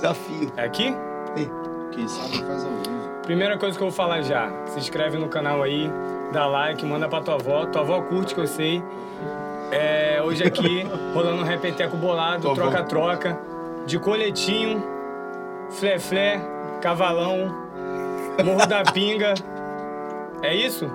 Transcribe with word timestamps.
Desafio. 0.00 0.50
É 0.56 0.64
aqui? 0.64 0.94
Quem 1.92 2.08
sabe 2.08 2.38
faz 2.38 2.64
ao 2.64 2.70
vivo. 2.70 3.10
Primeira 3.22 3.58
coisa 3.58 3.76
que 3.76 3.82
eu 3.82 3.88
vou 3.88 3.94
falar 3.96 4.22
já. 4.22 4.50
Se 4.66 4.78
inscreve 4.78 5.18
no 5.18 5.28
canal 5.28 5.62
aí, 5.62 5.90
dá 6.32 6.46
like, 6.46 6.84
manda 6.86 7.06
pra 7.06 7.20
tua 7.20 7.34
avó. 7.34 7.66
Tua 7.66 7.82
avó 7.82 8.00
curte, 8.00 8.34
que 8.34 8.40
eu 8.40 8.46
sei. 8.46 8.82
É, 9.70 10.20
hoje 10.24 10.42
aqui, 10.42 10.86
rolando 11.14 11.42
um 11.42 11.44
repeteco 11.44 11.96
bolado, 11.96 12.52
troca-troca. 12.54 13.38
De 13.86 13.98
coletinho, 13.98 14.82
flé-flé, 15.70 16.40
cavalão, 16.80 17.54
morro 18.44 18.66
da 18.66 18.82
pinga. 18.82 19.34
É 20.42 20.54
isso? 20.54 20.90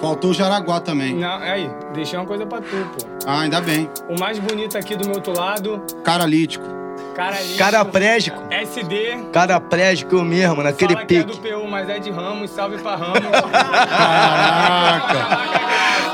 Faltou 0.00 0.30
o 0.30 0.34
Jaraguá 0.34 0.80
também. 0.80 1.14
Não, 1.16 1.38
aí, 1.38 1.68
deixei 1.92 2.18
uma 2.18 2.26
coisa 2.26 2.46
pra 2.46 2.60
tu, 2.60 2.66
pô. 2.66 3.06
Ah, 3.26 3.40
ainda 3.40 3.60
bem. 3.60 3.90
O 4.08 4.18
mais 4.18 4.38
bonito 4.38 4.78
aqui 4.78 4.94
do 4.96 5.06
meu 5.06 5.16
outro 5.16 5.36
lado, 5.36 5.82
Caralítico. 6.04 6.75
Cara 7.16 7.36
ali. 7.36 7.54
Caraplégico. 7.56 8.42
SD. 8.50 9.18
Caraplégico 9.32 10.22
mesmo, 10.22 10.62
naquele 10.62 10.92
Fala 10.94 11.06
que 11.06 11.16
é 11.16 11.22
pique. 11.24 11.32
do 11.32 11.38
PU, 11.62 11.66
mas 11.68 11.88
é 11.88 11.98
de 11.98 12.10
Ramos. 12.10 12.50
Salve 12.50 12.78
pra 12.78 12.94
Ramos. 12.94 13.20
Caraca. 13.50 15.46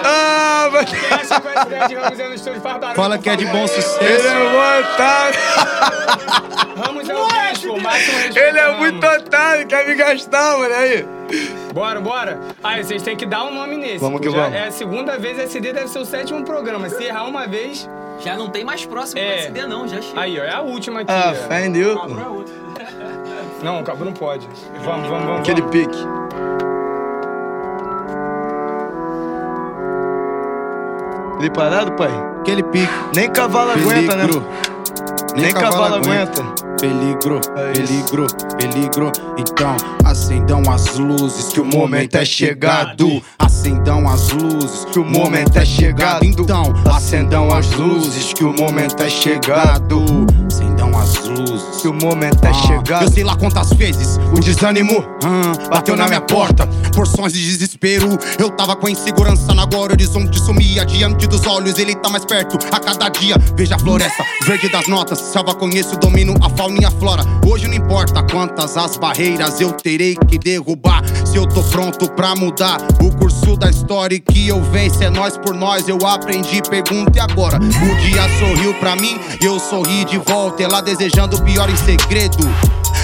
Ah, 0.05 0.69
mas... 0.73 0.91
Quem 0.91 0.99
acha 1.11 1.41
que 1.41 1.47
o 1.47 1.51
SD 1.51 1.89
de 1.89 1.95
Ramos 1.95 2.21
é 2.21 2.29
no 2.29 2.35
estúdio 2.35 2.61
faz 2.61 2.79
barulho? 2.79 2.97
Fala 2.97 3.19
que 3.19 3.29
é 3.31 3.37
de 3.37 3.47
bom 3.47 3.59
Ele 3.59 3.69
sucesso. 3.69 4.27
é 4.29 4.35
muito 4.35 4.91
otário. 4.93 5.39
Ramos 6.85 7.09
é 7.09 7.15
o 7.15 7.27
bicho, 7.27 7.77
máximo 7.83 8.19
respeito 8.19 8.39
Ele 8.39 8.59
é 8.59 8.77
muito 8.77 9.07
otário, 9.07 9.67
quer 9.67 9.87
me 9.87 9.95
gastar, 9.95 10.59
mano. 10.59 10.75
Aí. 10.75 11.07
Bora, 11.73 12.01
bora. 12.01 12.41
Aí, 12.62 12.83
vocês 12.84 13.03
têm 13.03 13.17
que 13.17 13.25
dar 13.27 13.45
um 13.45 13.55
nome 13.55 13.77
nesse. 13.77 13.98
Vamos 13.98 14.21
que 14.21 14.31
Já 14.31 14.37
vamos. 14.37 14.55
É 14.57 14.67
a 14.69 14.71
segunda 14.71 15.19
vez, 15.19 15.39
SD 15.39 15.73
deve 15.73 15.89
ser 15.89 15.98
o 16.01 16.05
sétimo 16.05 16.45
programa. 16.45 16.89
Se 16.89 17.03
errar 17.05 17.25
uma 17.25 17.47
vez, 17.47 17.89
Já 18.25 18.37
não 18.37 18.49
tem 18.51 18.65
mais 18.65 18.85
próximo 18.87 19.21
É. 19.21 19.25
do 19.25 19.33
SD, 19.41 19.67
não, 19.67 19.89
já 19.89 20.01
chega. 20.01 20.21
aí, 20.21 20.39
ó, 20.39 20.45
é 20.45 20.53
a 20.55 20.61
última 20.61 21.01
aqui. 21.01 21.11
Ah, 21.11 21.61
em 21.65 21.73
Deus. 21.73 21.99
Não, 23.62 23.81
o 23.81 23.85
cabo 23.85 24.05
não 24.05 24.12
pode. 24.12 24.48
Vamos, 24.85 25.09
vamos, 25.09 25.25
vamos. 25.27 25.41
Aquele 25.41 25.61
vamos. 25.61 25.77
pique. 25.77 25.98
Ele 31.39 31.50
parado, 31.50 31.93
pai? 31.93 32.11
Aquele 32.41 32.62
pique. 32.62 32.93
Nem 33.15 33.31
cavalo 33.31 33.73
aguenta, 33.73 34.15
né? 34.17 34.27
Peligro. 34.27 34.47
Nem 35.37 35.53
cavalo 35.53 35.97
aguenta. 35.97 36.43
Peligro, 36.83 37.41
peligro, 37.72 38.27
peligro. 38.58 39.12
Então, 39.38 39.77
acendam 40.05 40.62
as 40.69 40.97
luzes 40.98 41.52
que 41.52 41.61
o 41.61 41.64
momento 41.64 42.16
é 42.16 42.25
chegado. 42.25 43.22
Acendam 43.38 44.08
as 44.08 44.30
luzes 44.30 44.84
que 44.86 44.98
o 44.98 45.05
momento 45.05 45.56
é 45.56 45.64
chegado. 45.64 46.25
Então, 46.25 46.75
acendam 46.92 47.55
as 47.55 47.70
luzes 47.75 48.33
que 48.33 48.42
o 48.42 48.53
momento 48.53 49.00
é 49.00 49.08
chegado. 49.08 50.05
Luzes 51.34 51.80
Que 51.80 51.88
o 51.88 51.92
momento 51.94 52.44
é 52.44 52.48
Ah, 52.48 52.55
chegado. 52.55 53.05
Eu 53.05 53.11
sei 53.11 53.25
lá 53.25 53.36
quantas 53.36 53.70
vezes 53.72 54.19
o 54.36 54.41
desânimo 54.41 55.05
ah, 55.25 55.69
bateu 55.69 55.97
na 55.97 56.06
minha 56.06 56.20
porta. 56.20 56.66
Porções 56.94 57.33
de 57.33 57.44
desespero. 57.44 58.19
Eu 58.38 58.50
tava 58.50 58.77
com 58.77 58.86
a 58.86 58.91
insegurança 58.91 59.53
agora. 59.53 59.92
O 59.92 59.94
horizonte 59.94 60.38
sumia 60.41 60.84
diante 60.84 61.27
dos 61.27 61.47
olhos. 61.47 61.78
Ele 61.78 61.94
tá 61.94 62.08
mais 62.08 62.25
perto 62.25 62.58
a 62.75 62.78
cada 62.80 63.08
dia. 63.08 63.36
Veja 63.56 63.77
a 63.77 63.78
floresta 63.78 64.25
verde 64.44 64.69
das 64.69 64.86
notas. 64.88 65.19
Selva 65.19 65.55
conheço, 65.55 65.97
domino 65.98 66.34
a 66.42 66.50
fauna 66.50 66.78
e 66.80 66.84
a 66.84 66.91
flora. 66.91 67.22
Hoje 67.47 67.66
não 67.69 67.75
importa 67.75 68.22
quantas 68.30 68.77
as 68.77 68.97
barreiras 68.97 69.60
eu 69.60 69.72
terei 69.72 70.16
que 70.28 70.38
derrubar. 70.38 71.03
Se 71.27 71.36
eu 71.36 71.47
tô 71.47 71.62
pronto 71.64 72.10
pra 72.12 72.34
mudar 72.34 72.78
o 73.03 73.10
curso 73.16 73.56
da 73.56 73.70
história 73.70 74.19
que 74.19 74.48
eu 74.48 74.62
venço 74.64 75.03
é 75.03 75.10
nós 75.10 75.36
por 75.38 75.55
nós. 75.55 75.88
Eu 75.88 75.98
aprendi, 76.06 76.60
pergunta 76.69 77.12
e 77.16 77.20
agora. 77.20 77.58
O 77.58 77.97
dia 78.00 78.22
sorriu 78.38 78.75
pra 78.75 78.94
mim, 78.97 79.19
eu 79.42 79.58
sorri 79.58 80.05
de 80.05 80.19
volta. 80.19 80.62
Ela 80.62 80.80
desejando 80.80 81.22
o 81.31 81.42
pior 81.42 81.70
em 81.70 81.77
segredo. 81.77 82.39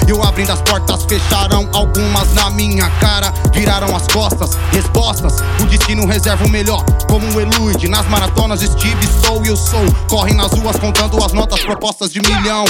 Eu 0.06 0.22
abrindo 0.22 0.50
as 0.50 0.61
portas, 0.62 1.05
fecharam 1.05 1.69
algumas 1.72 2.33
na 2.34 2.50
minha 2.50 2.91
cara. 2.98 3.33
Viraram 3.52 3.94
as 3.94 4.06
costas, 4.08 4.58
respostas. 4.72 5.41
O 5.61 5.66
destino 5.66 6.06
reserva 6.06 6.44
o 6.44 6.48
melhor. 6.48 6.84
Como 7.08 7.27
um 7.27 7.40
elude, 7.40 7.89
nas 7.89 8.06
maratonas 8.08 8.62
estive, 8.62 9.05
estou 9.05 9.45
e 9.45 9.48
eu 9.48 9.56
sou. 9.56 9.84
Correm 10.08 10.34
nas 10.34 10.52
ruas 10.52 10.77
contando 10.77 11.23
as 11.23 11.33
notas 11.33 11.61
propostas 11.61 12.12
de 12.12 12.20
milhão. 12.20 12.64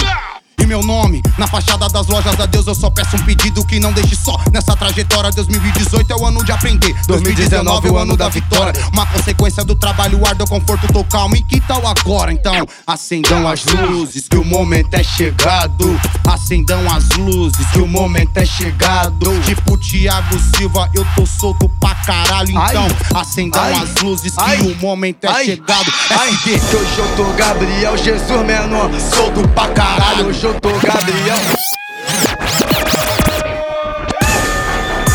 E 0.60 0.66
meu 0.66 0.82
nome, 0.82 1.22
na 1.36 1.46
fachada 1.46 1.88
das 1.88 2.06
lojas 2.08 2.38
a 2.38 2.46
Deus 2.46 2.66
eu 2.66 2.74
só 2.74 2.90
peço 2.90 3.16
um 3.16 3.24
pedido 3.24 3.64
que 3.64 3.78
não 3.78 3.92
deixe 3.92 4.16
só 4.16 4.36
Nessa 4.52 4.74
trajetória. 4.76 5.30
2018 5.30 6.12
é 6.12 6.16
o 6.16 6.26
ano 6.26 6.44
de 6.44 6.52
aprender. 6.52 6.94
2019 7.06 7.88
é 7.88 7.90
o 7.90 7.98
ano 7.98 8.16
da 8.16 8.28
vitória. 8.28 8.72
Uma 8.92 9.06
consequência 9.06 9.64
do 9.64 9.74
trabalho 9.74 10.24
árduo, 10.26 10.46
conforto, 10.48 10.90
tô 10.92 11.04
calmo. 11.04 11.36
E 11.36 11.42
que 11.42 11.60
tal 11.60 11.86
agora? 11.86 12.32
Então, 12.32 12.66
acendam 12.86 13.46
as 13.46 13.64
luzes 13.66 14.26
que 14.28 14.36
o 14.36 14.44
momento 14.44 14.94
é 14.94 15.02
chegado. 15.02 16.00
Acendam 16.26 16.80
as 16.92 17.08
luzes 17.18 17.66
que 17.72 17.78
o 17.80 17.86
momento 17.86 18.36
é 18.36 18.44
chegado. 18.46 19.40
Tipo 19.42 19.76
Thiago 19.78 20.38
Silva, 20.56 20.90
eu 20.94 21.06
tô 21.14 21.26
solto 21.26 21.68
pra 21.80 21.94
caralho 21.96 22.50
Então, 22.50 22.86
acendam 23.14 23.60
Ai. 23.62 23.74
as 23.74 23.94
luzes 24.02 24.34
que 24.34 24.40
Ai. 24.42 24.60
o 24.60 24.76
momento 24.76 25.24
é 25.24 25.28
Ai. 25.28 25.44
chegado. 25.44 25.92
Ai, 26.10 26.36
que 26.42 26.52
hoje 26.52 26.98
eu 26.98 27.16
tô 27.16 27.24
Gabriel 27.34 27.96
Jesus 27.96 28.46
menor. 28.46 28.90
Solto 29.14 29.46
pra 29.48 29.68
caralho 29.68 30.26
Hoje 30.28 30.44
eu 30.48 30.60
tô 30.60 30.70
Gabriel. 30.70 31.36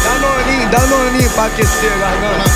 Danoninho, 0.03 0.69
danoninho 0.69 1.29
pra 1.31 1.45
aquecer 1.45 1.91
a 1.91 1.97
garganta. 1.97 2.53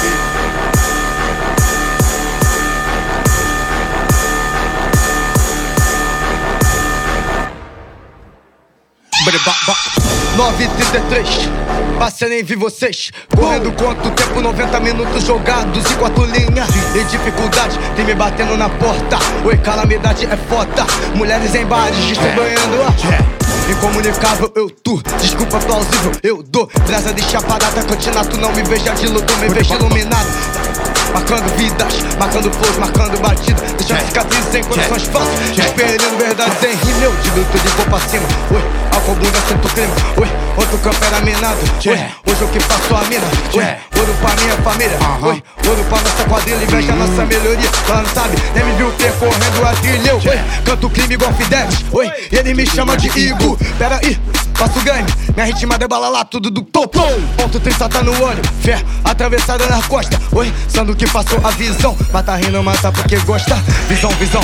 Breba- 9.26 9.56
ba- 9.66 9.97
933, 10.38 11.50
passei 11.98 12.30
nem 12.30 12.44
vi 12.44 12.56
vocês. 12.56 13.12
Correndo 13.36 13.72
contra 13.72 14.08
o 14.08 14.12
tempo, 14.12 14.40
90 14.40 14.80
minutos 14.82 15.24
jogados 15.24 15.92
em 15.92 15.96
quatro 15.96 16.26
linhas. 16.26 16.70
E 16.96 17.04
dificuldade, 17.06 17.80
tem 17.96 18.06
me 18.06 18.14
batendo 18.14 18.56
na 18.56 18.70
porta. 18.70 19.18
Oi, 19.44 19.58
calamidade 19.58 20.28
é 20.28 20.38
foda. 20.38 20.86
Mulheres 21.16 21.56
em 21.56 21.66
bares, 21.66 21.98
estou 22.12 22.32
ganhando 22.34 22.84
a 22.84 23.72
Incomunicável 23.72 24.52
eu 24.56 24.70
tu, 24.70 25.02
desculpa 25.20 25.58
plausível 25.58 26.12
eu 26.22 26.44
dou. 26.44 26.70
Brasa 26.86 27.12
de 27.14 27.24
chapada, 27.24 27.66
cantina, 27.84 28.24
tu 28.24 28.38
não 28.38 28.54
me 28.54 28.62
veja 28.62 28.94
de 28.94 29.08
luto, 29.08 29.36
me 29.38 29.50
veja 29.50 29.74
iluminado 29.74 30.67
Marcando 31.14 31.58
vidas, 31.58 31.94
marcando 32.20 32.52
flows, 32.52 32.78
marcando 32.78 33.20
batida. 33.20 33.62
Deixando 33.78 34.06
cicatrizes 34.08 34.56
em 34.56 34.64
condições 34.64 35.04
falsas 35.04 35.40
Espelhando 35.58 36.18
verdades 36.18 36.64
em 36.64 36.76
rima, 36.86 37.04
eu 37.04 37.16
de 37.16 37.30
luto 37.32 37.60
de 37.60 37.68
vou 37.70 37.86
pra 37.86 38.00
cima. 38.08 38.28
Oi, 38.52 38.62
álcool, 38.94 39.16
bunda, 39.16 39.40
sinto 39.48 39.68
crime. 39.74 39.94
Oi, 40.18 40.28
outro 40.58 40.78
campo 40.80 41.06
era 41.06 41.22
minado. 41.22 41.58
Oi, 41.86 42.00
hoje 42.28 42.44
o 42.44 42.48
que 42.48 42.60
faço 42.60 42.96
a 42.96 43.02
mina. 43.08 43.26
Oi, 43.54 44.00
ouro 44.00 44.14
pra 44.22 44.36
minha 44.36 44.58
família. 44.58 44.98
Oi, 45.22 45.44
ouro 45.68 45.84
pra 45.90 46.02
nossa 46.02 46.24
quadrilha. 46.26 46.64
Inveja 46.64 46.94
nossa 46.94 47.26
melhoria. 47.26 47.70
Ela 47.90 48.02
não 48.02 48.10
sabe, 48.10 48.38
nem 48.54 48.66
me 48.66 48.72
viu 48.74 48.92
percorrendo 48.92 49.66
a 49.66 49.74
trilha. 49.74 50.10
Eu, 50.10 50.18
oi, 50.18 50.40
canto 50.66 50.90
crime 50.90 51.14
igual 51.14 51.34
Fidelis. 51.34 51.86
Oi, 51.92 52.12
ele 52.32 52.54
me 52.54 52.66
chama 52.66 52.98
de 52.98 53.08
Igor. 53.20 53.58
Pera 53.78 54.00
aí, 54.04 54.20
faço 54.58 54.82
game 54.82 55.08
Minha 55.34 55.46
ritmada 55.46 55.86
é 55.86 55.88
bala 55.88 56.10
lá, 56.10 56.26
tudo 56.26 56.50
do 56.50 56.62
topo. 56.62 57.00
Ponto 57.38 57.60
30 57.60 57.90
tá 57.90 58.04
no 58.04 58.12
olho 58.24 58.42
Fé, 58.62 58.84
atravessada 59.04 59.66
na 59.68 59.82
costa 59.84 60.20
Oi, 60.34 60.54
sendo 60.68 60.96
que 60.96 61.08
passou 61.08 61.40
a 61.44 61.52
visão. 61.52 61.96
Mata 62.12 62.36
rindo, 62.36 62.62
mata 62.64 62.92
porque 62.92 63.18
gosta. 63.20 63.56
Visão, 63.88 64.10
visão 64.12 64.42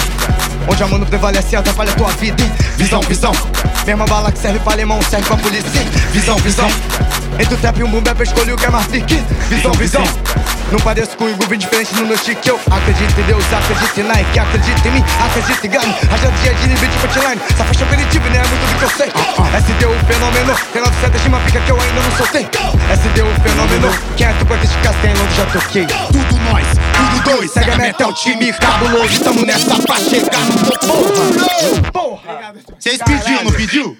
Onde 0.67 0.83
a 0.83 0.87
mano 0.87 1.05
prevalece, 1.05 1.55
atrapalha 1.55 1.91
tua 1.93 2.09
vida? 2.11 2.43
Visão, 2.77 3.01
visão 3.01 3.31
Mesma 3.85 4.05
bala 4.05 4.31
que 4.31 4.39
serve 4.39 4.59
pra 4.59 4.73
alemão, 4.73 5.01
serve 5.01 5.25
pra 5.27 5.37
polícia? 5.37 5.69
Visão, 6.11 6.37
visão 6.37 6.69
Entre 7.39 7.53
o 7.53 7.57
trap 7.57 7.79
e 7.79 7.83
o 7.83 7.87
bap, 8.01 8.19
eu 8.19 8.23
escolhi 8.23 8.53
o 8.53 8.57
que 8.57 8.65
é 8.65 8.69
mais 8.69 8.87
pique 8.87 9.21
Visão, 9.49 9.71
visão 9.73 10.03
Não 10.71 10.79
pareço 10.79 11.17
com 11.17 11.25
o 11.25 11.29
Igor, 11.29 11.55
diferente 11.57 11.93
no 11.95 12.05
meu 12.05 12.17
chique 12.17 12.47
Eu 12.47 12.59
acredito 12.71 13.19
em 13.19 13.23
Deus, 13.23 13.43
acredito 13.53 13.99
em 13.99 14.03
Nike 14.03 14.39
Acredito 14.39 14.87
em 14.87 14.91
mim, 14.91 15.05
acredito 15.25 15.65
em 15.65 15.69
game 15.69 15.95
Haja 16.11 16.31
dia 16.31 16.53
de 16.53 16.67
nível 16.67 16.89
de 16.89 16.97
punchline 16.97 17.41
Essa 17.49 17.63
faixa 17.65 17.83
aperitivo, 17.83 18.29
né? 18.29 18.37
É 18.37 18.47
muito 18.47 18.73
do 18.73 18.79
que 18.79 18.85
eu 18.85 18.89
sei 18.89 19.11
SD 19.57 19.85
o 19.85 19.99
fenômeno 20.05 20.55
Tem 20.71 20.81
900 20.81 21.21
de 21.21 21.27
uma 21.27 21.39
pica 21.41 21.59
que 21.59 21.71
eu 21.71 21.79
ainda 21.79 22.01
não 22.01 22.11
soltei 22.17 22.47
SD 22.91 23.21
o 23.21 23.41
fenômeno 23.41 23.89
Quem 24.15 24.27
é 24.27 24.33
tu 24.33 24.45
quantas 24.45 24.71
ficas 24.71 24.95
tem, 25.01 25.13
não 25.13 25.29
já 25.35 25.45
toquei 25.45 25.85
Tudo 25.85 26.33
nós, 26.43 26.65
tudo 26.93 27.23
dois, 27.23 27.51
segue 27.51 27.71
a 27.71 27.77
meta, 27.77 28.03
é 28.03 28.07
o 28.07 28.13
time 28.13 28.53
cabuloso. 28.53 29.23
Tamo 29.23 29.45
nessa 29.45 29.75
pra 29.81 29.95
chegar 29.95 30.52
topo. 30.53 31.91
Porra! 31.91 32.53
Vocês 32.79 32.97
pediu, 32.97 33.43
não 33.43 33.51
pediu? 33.51 33.97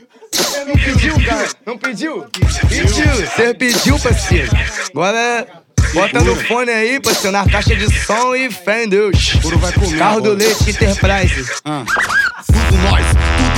Não 0.68 0.76
pediu, 0.76 1.26
cara? 1.26 1.48
Não 1.66 1.78
pediu? 1.78 2.26
Pediu! 2.70 3.28
Você 3.28 3.54
pediu, 3.54 4.00
parceiro. 4.00 4.52
Agora 4.92 5.48
bota 5.94 6.22
no 6.22 6.36
fone 6.36 6.72
aí, 6.72 7.00
parceiro, 7.00 7.32
na 7.32 7.48
caixa 7.48 7.76
de 7.76 7.92
som 8.06 8.36
e 8.36 8.52
fé 8.52 8.84
em 8.84 8.90
Deus. 8.90 9.36
Ouro 9.44 9.60
vai 9.60 9.72
comer 9.74 9.98
Carro 9.98 10.22
do 10.22 10.34
leite 10.34 10.70
Enterprise. 10.70 11.52
Ah. 11.66 11.84
Tudo 12.46 12.78
nós, 12.84 13.06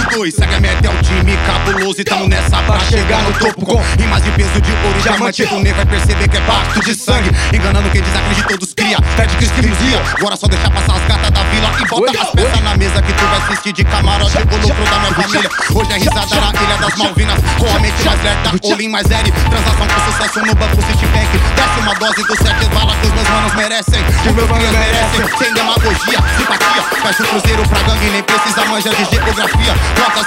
dois, 0.06 0.34
segue 0.34 0.56
a 0.56 0.60
meta, 0.60 0.88
é 0.88 0.90
o 0.90 1.02
time 1.02 1.38
cabuloso. 1.46 2.02
E 2.02 2.04
tamo 2.04 2.28
nessa 2.28 2.58
pra 2.64 2.80
chegar 2.80 3.22
no 3.24 3.34
topo 3.34 3.66
com 3.66 3.82
rimas 3.98 4.24
de 4.24 4.32
peso 4.32 4.62
de 4.62 4.72
ouro 4.72 5.00
e 5.00 5.02
diamante. 5.02 5.46
Tu 5.46 5.60
nem 5.60 5.74
vai 5.74 5.86
perceber 5.86 6.28
que 6.28 6.38
é 6.38 6.42
pacto 6.42 6.80
de 6.82 6.96
sangue. 6.96 7.32
Enganando 7.54 7.90
quem 7.90 8.02
desacredita, 8.02 8.48
todos 8.50 8.74
cria. 8.74 8.98
Pede 9.16 9.36
que 9.38 9.46
escrimia. 9.46 10.02
Agora 10.18 10.36
só 10.36 10.48
deixar 10.48 10.70
passar 10.72 10.96
as 10.96 11.06
gatas 11.06 11.32
da 11.32 11.44
vila 11.44 11.72
e 11.80 11.86
bota 11.88 12.22
as 12.22 12.30
peças 12.32 12.62
na 12.62 12.78
mesa 12.78 13.02
que 13.02 13.14
tu 13.14 13.26
vai 13.26 13.38
assistir 13.40 13.74
de 13.74 13.84
camarote. 13.84 14.38
O 14.38 14.58
lucro 14.58 14.86
da 14.86 15.00
minha 15.00 15.14
família. 15.14 15.50
Hoje 15.74 15.92
é 15.92 15.98
risada 15.98 16.36
na 16.36 16.62
ilha 16.62 16.78
Malvinas 16.98 17.40
com 17.60 17.76
a 17.76 17.80
mente 17.80 18.04
mais 18.04 18.24
lerta, 18.24 18.52
Olim 18.64 18.90
mais 18.90 19.08
série. 19.08 19.32
Transação 19.32 19.88
com 19.88 20.12
sucesso 20.12 20.40
no 20.46 20.56
banco 20.56 20.76
Citibank. 20.82 21.38
Desce 21.56 21.80
uma 21.80 21.94
dose 21.96 22.24
dos 22.24 22.38
sete 22.38 22.66
balas 22.74 22.96
que 23.00 23.08
os 23.08 23.14
meus 23.14 23.30
manos 23.30 23.54
merecem. 23.56 24.04
Que 24.24 24.32
meus 24.32 24.50
manos 24.50 24.72
merecem. 24.72 25.38
Sem 25.38 25.54
demagogia, 25.54 26.20
simpatia. 26.38 26.84
Fecha 27.06 27.24
o 27.24 27.28
cruzeiro 27.28 27.68
pra 27.68 27.80
gangue, 27.84 28.10
nem 28.10 28.24
precisa 28.24 28.66
manja 28.66 28.90
de 28.90 29.06
geografia. 29.06 29.74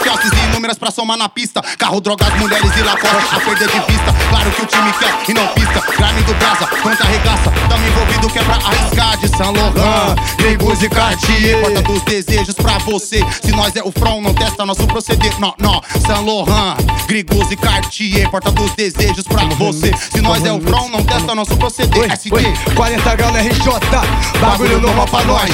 Chances 0.03 0.31
e 0.33 0.45
inúmeras 0.47 0.79
pra 0.79 0.91
somar 0.91 1.17
na 1.17 1.29
pista. 1.29 1.61
Carro, 1.79 2.01
drogas, 2.01 2.33
mulheres 2.39 2.71
e 2.77 2.83
lá 2.83 2.97
fora 2.97 3.19
a 3.33 3.41
perder 3.41 3.69
de 3.69 3.81
vista. 3.81 4.15
Claro 4.29 4.51
que 4.51 4.63
o 4.63 4.67
time 4.67 4.93
quer 4.93 5.31
e 5.31 5.35
não 5.35 5.47
pista. 5.49 5.81
Grime 5.97 6.23
do 6.23 6.35
Brasa, 6.35 6.67
contra 6.67 7.05
arregaça. 7.05 7.51
Tamo 7.69 7.87
envolvido 7.87 8.29
que 8.31 8.39
é 8.39 8.45
pra 8.45 8.55
arriscar 8.55 9.17
de 9.19 9.29
São 9.29 9.53
Laurent. 9.53 10.17
Gringos 10.37 10.83
e 10.83 10.89
Cartier. 10.89 11.61
Porta 11.61 11.83
dos 11.83 12.03
desejos 12.03 12.55
pra 12.55 12.79
você. 12.79 13.25
Se 13.43 13.51
nós 13.51 13.75
é 13.77 13.83
o 13.83 13.93
front, 13.93 14.23
não 14.23 14.35
testa 14.35 14.65
nosso 14.65 14.87
proceder. 14.87 15.39
Não, 15.39 15.55
não. 15.59 15.83
São 16.07 16.25
Laurent, 16.25 16.79
Grigos 17.07 17.51
e 17.51 17.57
Cartier. 17.57 18.31
Porta 18.31 18.51
dos 18.51 18.71
desejos 18.73 19.25
pra 19.25 19.45
você. 19.57 19.93
Se 19.97 20.21
nós 20.21 20.45
é 20.45 20.53
o 20.53 20.61
front, 20.61 20.91
não 20.91 21.05
testa 21.05 21.35
nosso 21.35 21.57
proceder. 21.57 22.11
Oi, 22.33 22.75
40 22.75 23.17
graus 23.17 23.37
RJ, 23.37 24.41
bagulho 24.41 24.81
normal 24.81 25.07
pra 25.07 25.25
nós. 25.25 25.51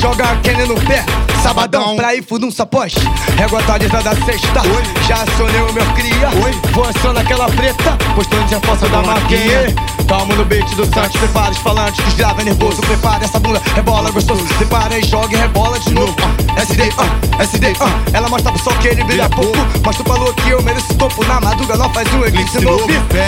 Joga 0.00 0.36
Kenny 0.44 0.64
no 0.64 0.74
pé, 0.82 1.04
sabadão 1.42 1.96
pra 1.96 2.14
ir 2.14 2.22
fudum 2.22 2.50
sapós. 2.50 2.94
Régua 3.36 3.60
atualizada 3.60 4.14
sexta, 4.24 4.62
já 5.06 5.22
acionei 5.22 5.60
o 5.62 5.72
meu 5.72 5.86
cria. 5.94 6.28
Vou 6.72 6.84
acionar 6.84 7.22
aquela 7.22 7.46
preta, 7.46 7.96
postando 8.14 8.56
a 8.56 8.60
força 8.60 8.88
da 8.88 9.02
marquinha. 9.02 9.74
Calma 10.08 10.34
no 10.34 10.44
beat 10.44 10.66
do 10.74 10.86
Santos, 10.86 11.16
prepara 11.18 11.50
os 11.50 11.58
falantes, 11.58 12.02
que 12.02 12.12
grava 12.12 12.42
nervoso. 12.42 12.80
Prepara 12.80 13.24
essa 13.24 13.38
bunda, 13.38 13.60
rebola 13.74 14.10
gostoso. 14.10 14.42
Prepara 14.56 14.98
e 14.98 15.04
joga 15.04 15.34
e 15.34 15.36
rebola 15.36 15.78
de 15.78 15.92
novo. 15.92 16.16
Ah, 16.22 16.62
SD, 16.62 16.90
ah, 16.96 17.42
SD, 17.42 17.74
ah. 17.80 17.90
Ela 18.12 18.28
mostra 18.28 18.50
pro 18.50 18.62
sol 18.62 18.74
que 18.74 18.88
ele 18.88 19.04
brilha 19.04 19.28
pouco. 19.28 19.58
Mas 19.84 19.96
tu 19.96 20.04
falou 20.04 20.32
que 20.32 20.48
eu 20.48 20.62
mereço 20.62 20.94
topo. 20.94 21.24
Na 21.26 21.40
madruga 21.40 21.76
nós 21.76 21.92
faz 21.92 22.12
um 22.14 22.24
eclipse 22.24 22.60
novo. 22.60 22.86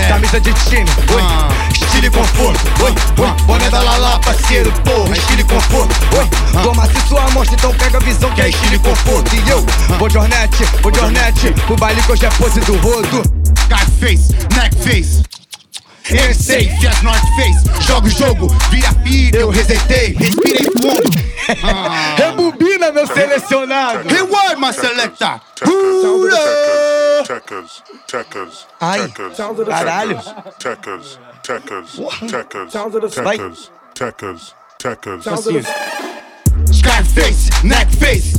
Camisa 0.09 0.41
de 0.41 0.53
time, 0.55 0.89
oi. 1.15 1.23
Estilo 1.71 2.07
e 2.07 2.11
conforto, 2.11 2.61
oi, 2.83 2.95
oi. 3.19 3.31
Boné 3.45 3.69
da 3.69 3.81
Lala, 3.81 4.19
parceiro, 4.21 4.73
porra. 4.85 5.17
Estilo 5.17 5.41
e 5.41 5.45
conforto, 5.45 5.95
oi. 6.17 6.63
Toma 6.63 6.87
se 6.87 7.09
sua 7.09 7.25
amostra, 7.25 7.55
então 7.57 7.75
pega 7.75 8.00
a 8.01 8.05
visão 8.05 8.35
que 8.35 8.41
é 8.41 8.49
estilo 8.49 8.75
e 8.75 8.79
conforto. 8.79 9.31
E 9.35 9.51
eu 9.51 9.61
vou 9.99 10.09
de 10.09 10.19
Hornet, 10.19 10.65
vou 10.83 10.91
de 10.91 11.01
Hornet. 11.01 11.53
Pro 11.67 11.77
baile 11.77 12.03
que 12.03 12.13
hoje 12.13 12.27
é 12.27 12.31
pose 12.31 12.61
do 12.61 12.77
rodo. 12.79 13.23
Scarface, 13.65 14.33
Neckface. 14.57 15.23
Eu 16.11 16.35
sei, 16.35 16.69
Fiat 16.81 17.05
North 17.05 17.23
Face. 17.37 17.87
Joga 17.87 18.09
o 18.09 18.11
jogo, 18.11 18.49
vira 18.71 18.93
fita, 19.05 19.39
eu 19.39 19.51
resetei. 19.51 20.15
Respirei 20.15 20.67
fundo. 20.73 21.11
Ah. 21.63 22.17
Rebobina, 22.17 22.91
meu 22.91 23.07
selecionado. 23.07 24.09
Reward, 24.09 24.57
my 24.61 24.73
selector. 24.73 25.41
Hurra! 25.63 27.25
Techers, 27.27 27.83
techers, 28.07 28.67
Ai, 28.81 29.09
caralho. 29.69 30.19
techers, 30.59 31.19
techers, 31.43 32.01
techers, 32.27 33.15
Vai. 33.17 33.39
techers, 33.39 34.55
techers, 34.79 35.25
techers. 35.25 35.67
Assim. 36.71 36.79
Scarface, 36.79 37.51
Neckface. 37.65 38.35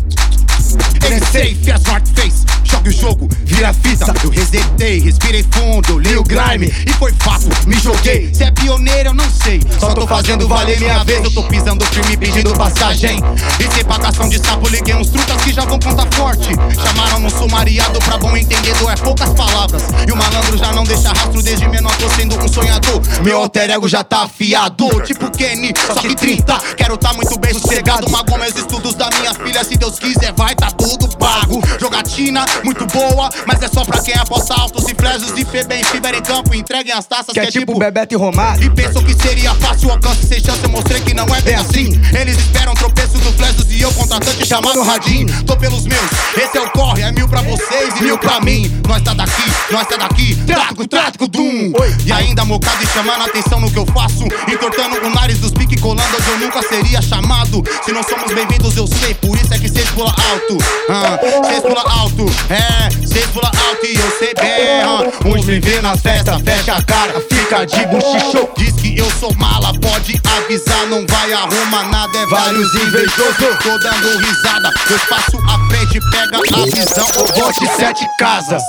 Ele 1.06 1.20
sei, 1.32 1.56
Fiat 1.56 1.86
North 1.88 2.08
Face. 2.16 2.46
Joga 2.72 2.90
o 2.90 2.92
jogo, 2.92 3.30
vira 3.44 3.74
fita. 3.74 4.14
Eu 4.24 4.30
resetei, 4.30 5.00
respirei 5.00 5.46
fundo, 5.52 6.00
li 6.00 6.16
o 6.16 6.24
grime. 6.24 6.74
E 6.88 6.94
foi 6.94 7.14
fato, 7.20 7.48
me 7.68 7.78
joguei. 7.78 8.34
Se 8.34 8.44
é 8.44 8.52
pioneiro, 8.52 9.10
eu 9.10 9.14
não 9.14 9.30
sei. 9.30 9.62
Só 9.80 9.94
tô 9.94 10.08
fazendo 10.08 10.48
valer 10.48 10.80
minha 10.80 11.04
vez. 11.04 11.24
Eu 11.24 11.32
tô 11.32 11.44
pisando 11.44 11.86
firme, 11.86 12.16
pedindo 12.16 12.54
passagem. 12.54 13.20
E 13.60 13.76
sem 13.76 13.84
pagação 13.84 14.30
de 14.30 14.40
sapo, 14.40 14.70
liguei 14.70 14.96
uns 14.96 15.10
trutas 15.10 15.42
que 15.44 15.52
já 15.52 15.66
vão 15.66 15.80
contar 15.80 16.08
forte. 16.16 16.50
Chamaram 16.82 17.20
no 17.20 17.30
sumariado 17.30 18.00
pra 18.00 18.18
bom 18.18 18.36
entendedor, 18.38 18.92
é 18.92 18.96
poucas 18.96 19.30
palavras. 19.34 19.84
E 20.08 20.12
o 20.12 20.16
malandro 20.16 20.58
já 20.58 20.72
não 20.72 20.84
deixa 20.84 21.10
rastro, 21.10 21.42
desde 21.44 21.68
menor 21.68 21.96
tô 21.98 22.10
sendo 22.10 22.38
um 22.38 22.48
sonhador. 22.48 23.02
Meu 23.24 23.38
alter 23.38 23.70
ego 23.70 23.88
já 23.88 24.04
tá 24.04 24.24
afiado, 24.24 24.88
tipo 25.02 25.30
Kenny, 25.32 25.74
só 25.88 25.96
que 25.96 26.16
30. 26.16 26.58
Quero 26.78 26.98
tá 26.98 27.14
muito 27.14 27.38
bem 27.38 27.54
sossegado, 27.54 28.10
mago 28.10 28.38
meus 28.38 28.56
estudos 28.56 28.96
da 28.96 29.10
minha 29.20 29.34
filha. 29.34 29.64
Se 29.64 29.76
Deus 29.76 30.00
quiser, 30.00 30.34
vai 30.34 30.56
tá 30.56 30.72
tudo 30.72 31.08
pago. 31.18 31.62
Jogatina, 31.80 32.46
muito 32.64 32.86
boa, 32.88 33.30
mas 33.46 33.62
é 33.62 33.68
só 33.68 33.84
pra 33.84 34.00
quem 34.02 34.14
aposta 34.16 34.54
altos 34.54 34.88
e 34.90 34.96
flechos 34.96 35.32
e 35.38 35.46
fê 35.46 35.64
bem. 35.64 35.82
Em 35.82 36.22
campo, 36.22 36.54
entreguem 36.54 36.92
as 36.94 37.06
taças 37.06 37.34
Que 37.34 37.40
é 37.40 37.46
tipo 37.46 37.78
Bebeto 37.78 38.14
e 38.14 38.18
Romário. 38.18 38.64
e 38.64 38.70
pensam 38.70 39.04
que 39.04 39.14
seria 39.14 39.54
fácil 39.56 39.88
o 39.88 39.92
alcance 39.92 40.26
sem 40.26 40.40
chance, 40.44 40.60
eu 40.64 40.70
mostrei 40.70 41.00
que 41.02 41.14
não 41.14 41.26
é 41.34 41.42
bem 41.42 41.56
assim. 41.56 42.00
Eles 42.20 42.38
esperam 42.38 42.74
tropeço 42.74 43.18
do 43.20 43.32
Flashes 43.34 43.66
e 43.70 43.82
eu 43.82 43.92
contratante 43.94 44.46
chamado 44.46 44.82
Radinho. 44.82 45.28
Tô 45.46 45.56
pelos 45.56 45.86
meus, 45.86 46.12
esse 46.36 46.58
é 46.58 46.62
o 46.62 46.70
corre, 46.72 47.04
é 47.04 47.12
mil 47.12 47.28
pra 47.30 47.42
vocês 47.44 47.96
e 47.98 48.04
mil 48.04 48.18
pra 48.18 48.42
mim. 48.42 48.70
Nós 48.88 49.02
tá 49.04 49.14
daqui, 49.14 49.44
nós 49.72 49.88
tá 49.88 49.96
daqui, 49.98 50.36
tráfico, 50.46 50.88
tráfico, 50.88 51.28
dum. 51.28 51.72
E 52.06 52.12
ainda 52.12 52.44
mocado 52.44 52.84
e 52.84 52.88
chamando 52.88 53.22
a 53.22 53.26
atenção 53.26 53.60
no 53.60 53.72
que 53.72 53.80
eu 53.80 53.86
faço. 53.88 54.26
Entortando 54.52 54.98
o 55.06 55.10
nariz 55.10 55.40
dos 55.40 55.52
pique 55.52 55.80
colando 55.80 56.16
onde 56.18 56.30
eu 56.30 56.40
nunca 56.40 56.62
seria 56.68 57.02
chamado. 57.02 57.64
Se 57.86 57.92
não 57.92 58.04
somos 58.04 58.34
bem-vindos, 58.34 58.76
eu 58.76 58.88
sei, 58.88 59.14
por 59.16 59.36
isso 59.38 59.54
é 59.54 59.60
que 59.60 59.70
cês 59.70 59.90
pula 59.92 60.10
alto. 60.32 60.58
Ah, 60.90 61.20
cês 61.48 61.62
pula 61.62 61.84
alto, 61.90 62.26
é, 62.52 63.08
cês 63.08 63.26
pula 63.28 63.48
alto 63.48 63.86
e 63.86 63.96
eu 63.96 64.12
sei 64.18 64.34
bem. 64.34 64.82
ah. 64.82 65.28
Uns 65.28 65.46
me 65.46 65.60
vê 65.60 65.82
na 65.82 65.96
festa, 65.96 66.38
fecha 66.40 66.76
a 66.76 66.84
cara, 66.84 67.22
fica 67.22 67.66
de 67.66 67.86
buchicho. 67.88 68.50
Diz 68.58 68.74
que 68.76 68.98
eu 68.98 69.10
sou 69.12 69.34
mala, 69.36 69.72
pode 69.80 70.20
avisar, 70.38 70.86
não 70.88 71.06
vai 71.08 71.32
arrumar 71.34 71.86
nada, 71.90 72.18
é 72.18 72.26
vários 72.26 72.74
invejosos. 72.76 73.58
Tô 73.64 73.78
dando 73.78 74.18
risada, 74.18 74.72
dois 74.88 75.04
passo 75.06 75.38
à 75.38 75.70
frente, 75.70 76.00
pega 76.12 76.38
a 76.38 76.66
visão, 76.66 77.08
eu 77.16 77.28
vou 77.28 77.52
de 77.54 77.68
sete 77.76 78.06
casas. 78.20 78.64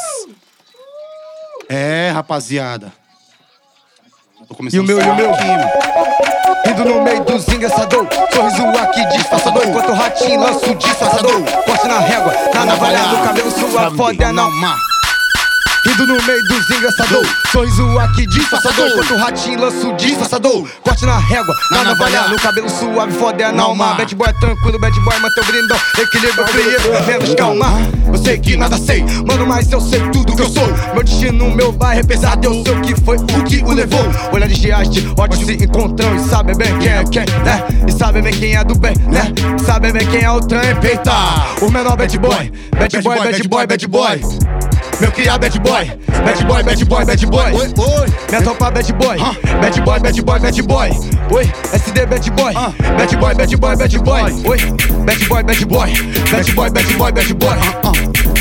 É, 1.68 2.10
rapaziada. 2.12 2.92
E 4.70 4.78
o 4.78 4.84
meu, 4.84 5.00
e 5.00 5.02
o 5.02 5.14
meu? 5.14 5.34
aqui, 5.34 5.46
mano. 5.46 6.11
Indo 6.66 6.84
no 6.84 7.02
meio 7.02 7.24
dos 7.24 7.46
engraçador 7.48 8.06
Sorriso 8.32 8.62
aqui 8.78 9.04
disfarçador. 9.16 9.62
Enquanto 9.66 9.90
o 9.90 9.94
ratinho 9.94 10.40
lança 10.40 10.70
o 10.70 10.74
disfarçador. 10.74 11.42
Corte 11.64 11.86
na 11.86 11.98
régua, 11.98 12.34
na 12.54 12.64
navalha 12.64 12.98
no 12.98 13.24
cabelo 13.24 13.50
Sua 13.50 13.90
foda 13.90 14.24
é 14.24 14.32
não 14.32 14.50
má. 14.50 14.91
Indo 15.84 16.06
no 16.06 16.22
meio 16.22 16.42
dos 16.44 16.70
engraçador. 16.70 17.26
Sorriso 17.50 17.98
aqui 17.98 18.26
disfarçador. 18.26 18.86
Enquanto 18.88 19.14
o 19.14 19.16
ratinho 19.18 19.60
lança 19.60 19.88
o 19.88 19.96
disfarçador. 19.96 20.68
Corte 20.82 21.04
na 21.04 21.18
régua, 21.18 21.54
na 21.72 21.84
navalha. 21.84 22.28
no 22.28 22.38
cabelo 22.38 22.70
Suave, 22.70 23.12
foda 23.12 23.42
é 23.42 23.52
não 23.52 23.74
má 23.74 23.94
Bad 23.94 24.14
boy 24.14 24.32
tranquilo, 24.34 24.78
bad 24.78 25.00
boy 25.00 25.18
mantém 25.18 25.42
o 25.42 25.46
brindão. 25.46 25.78
Equilíbrio, 25.98 26.46
frieza, 26.46 27.02
menos 27.02 27.34
calma. 27.34 27.66
Eu 28.06 28.18
sei 28.18 28.38
que 28.38 28.56
nada 28.56 28.78
sei, 28.78 29.02
mano, 29.26 29.46
mas 29.46 29.70
eu 29.72 29.80
sei 29.80 30.00
tudo 30.10 30.36
que 30.36 30.42
eu 30.42 30.48
sou. 30.48 30.66
Meu 30.94 31.02
destino, 31.02 31.50
meu 31.50 31.72
bairro 31.72 32.00
é 32.00 32.04
pesado 32.04 32.46
Eu 32.46 32.64
sei 32.64 32.74
o 32.74 32.80
que 32.80 32.94
foi, 33.00 33.16
o 33.16 33.44
que 33.44 33.64
o 33.64 33.72
levou. 33.72 34.04
Olhar 34.32 34.48
de 34.48 34.54
geaste, 34.54 35.12
ódio 35.18 35.44
se 35.44 35.64
encontram 35.64 36.14
E 36.14 36.20
sabe 36.20 36.54
bem 36.54 36.78
quem 36.78 36.92
é 36.92 37.04
quem, 37.04 37.24
né? 37.44 37.64
E 37.88 37.92
sabe 37.92 38.22
bem 38.22 38.32
quem 38.32 38.54
é 38.54 38.62
do 38.62 38.76
bem, 38.76 38.94
né? 39.08 39.32
Sabe 39.64 39.92
bem 39.92 40.06
quem 40.06 40.22
é 40.22 40.30
o 40.30 40.40
trem, 40.40 40.76
peita 40.76 41.12
O 41.60 41.70
menor 41.70 41.96
bad 41.96 42.16
boy, 42.18 42.52
bad 42.70 43.02
boy, 43.02 43.18
bad 43.18 43.48
boy, 43.48 43.66
bad 43.66 43.86
boy 43.88 44.51
meu 45.02 45.10
criado 45.10 45.40
bad 45.40 45.58
boy, 45.58 45.84
bad 46.06 46.46
boy, 46.46 46.62
bad 46.62 46.84
boy, 46.86 47.04
bad 47.04 47.26
boy. 47.26 47.52
Oi, 47.52 47.74
oi. 47.76 48.06
Minha 48.30 48.42
tropa 48.42 48.70
bad 48.70 48.92
boy, 48.92 49.18
bad 49.60 49.84
boy, 49.84 49.98
bad 49.98 50.22
boy, 50.22 50.38
bad 50.38 50.62
boy. 50.62 50.90
Oi, 51.32 51.44
SD 51.74 52.06
bad 52.06 52.30
boy, 52.30 52.54
bad 52.54 53.18
boy, 53.18 53.34
bad 53.34 53.58
boy, 53.58 53.74
bad 53.74 54.04
boy. 54.04 54.22
Oi, 54.46 54.58
bad 55.04 55.28
boy, 55.28 55.42
bad 55.42 55.64
boy, 55.66 55.90
bad 56.30 56.54
boy, 56.54 56.70
bad 56.70 56.96
boy, 56.96 57.10
bad 57.10 57.34
boy. 57.34 57.58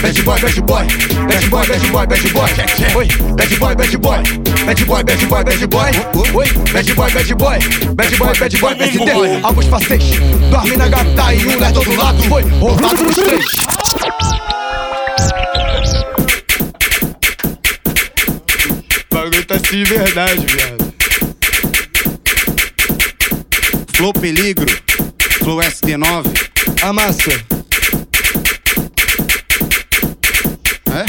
Bad 0.02 0.24
boy, 0.24 0.38
bad 0.40 0.62
boy, 0.68 0.86
bad 1.26 1.50
boy, 1.50 1.66
bad 1.66 1.82
boy, 1.90 2.06
bad 2.06 2.30
boy. 2.30 2.96
Oi, 2.96 3.08
bad 3.36 3.60
boy, 3.60 3.76
bad 3.76 3.98
boy, 3.98 4.22
bad 4.68 4.86
boy, 4.86 5.04
bad 5.04 5.30
boy, 5.30 5.44
bad 5.44 5.66
boy. 5.68 5.92
Oi, 6.38 6.48
bad 6.74 6.96
boy, 6.96 7.10
bad 7.10 7.38
boy, 7.40 7.58
bad 7.96 8.14
boy, 8.20 8.34
bad 8.38 8.54
boy, 8.62 8.74
SD. 8.78 9.42
Alguns 9.42 9.66
pastéis, 9.66 10.20
dorme 10.52 10.78
na 10.78 10.88
gata 10.88 11.34
e 11.34 11.48
um 11.48 11.60
lerdo 11.60 11.82
do 11.82 11.96
lado. 11.96 12.22
Foi 12.30 12.44
roubado 12.60 13.08
os 13.08 13.16
três. 13.16 13.46
Bagulho 19.42 19.46
tá 19.46 19.56
assim 19.56 19.84
de 19.84 19.84
verdade, 19.86 20.46
viado. 20.46 20.94
Flow 23.94 24.14
Peligro, 24.14 24.68
Flow 25.40 25.58
ST9. 25.60 26.26
Amassa. 26.84 27.32
É? 30.92 31.06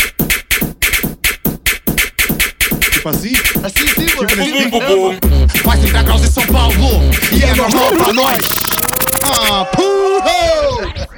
Tipo 2.91 3.09
assim? 3.09 3.33
Assim 3.63 3.87
sim, 3.89 4.07
mano. 4.17 4.29
Tipo 4.29 5.65
Vai 5.65 5.79
entrar 5.81 6.03
graus 6.05 6.23
em 6.23 6.31
São 6.31 6.47
Paulo 6.47 6.75
E 7.33 7.43
é 7.43 7.55
normal 7.55 7.93
pra 7.93 8.13
nós 8.13 8.39
Ah, 9.25 9.65
puro! 9.67 11.12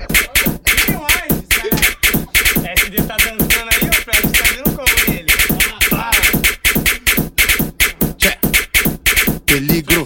Peligro, 9.54 10.04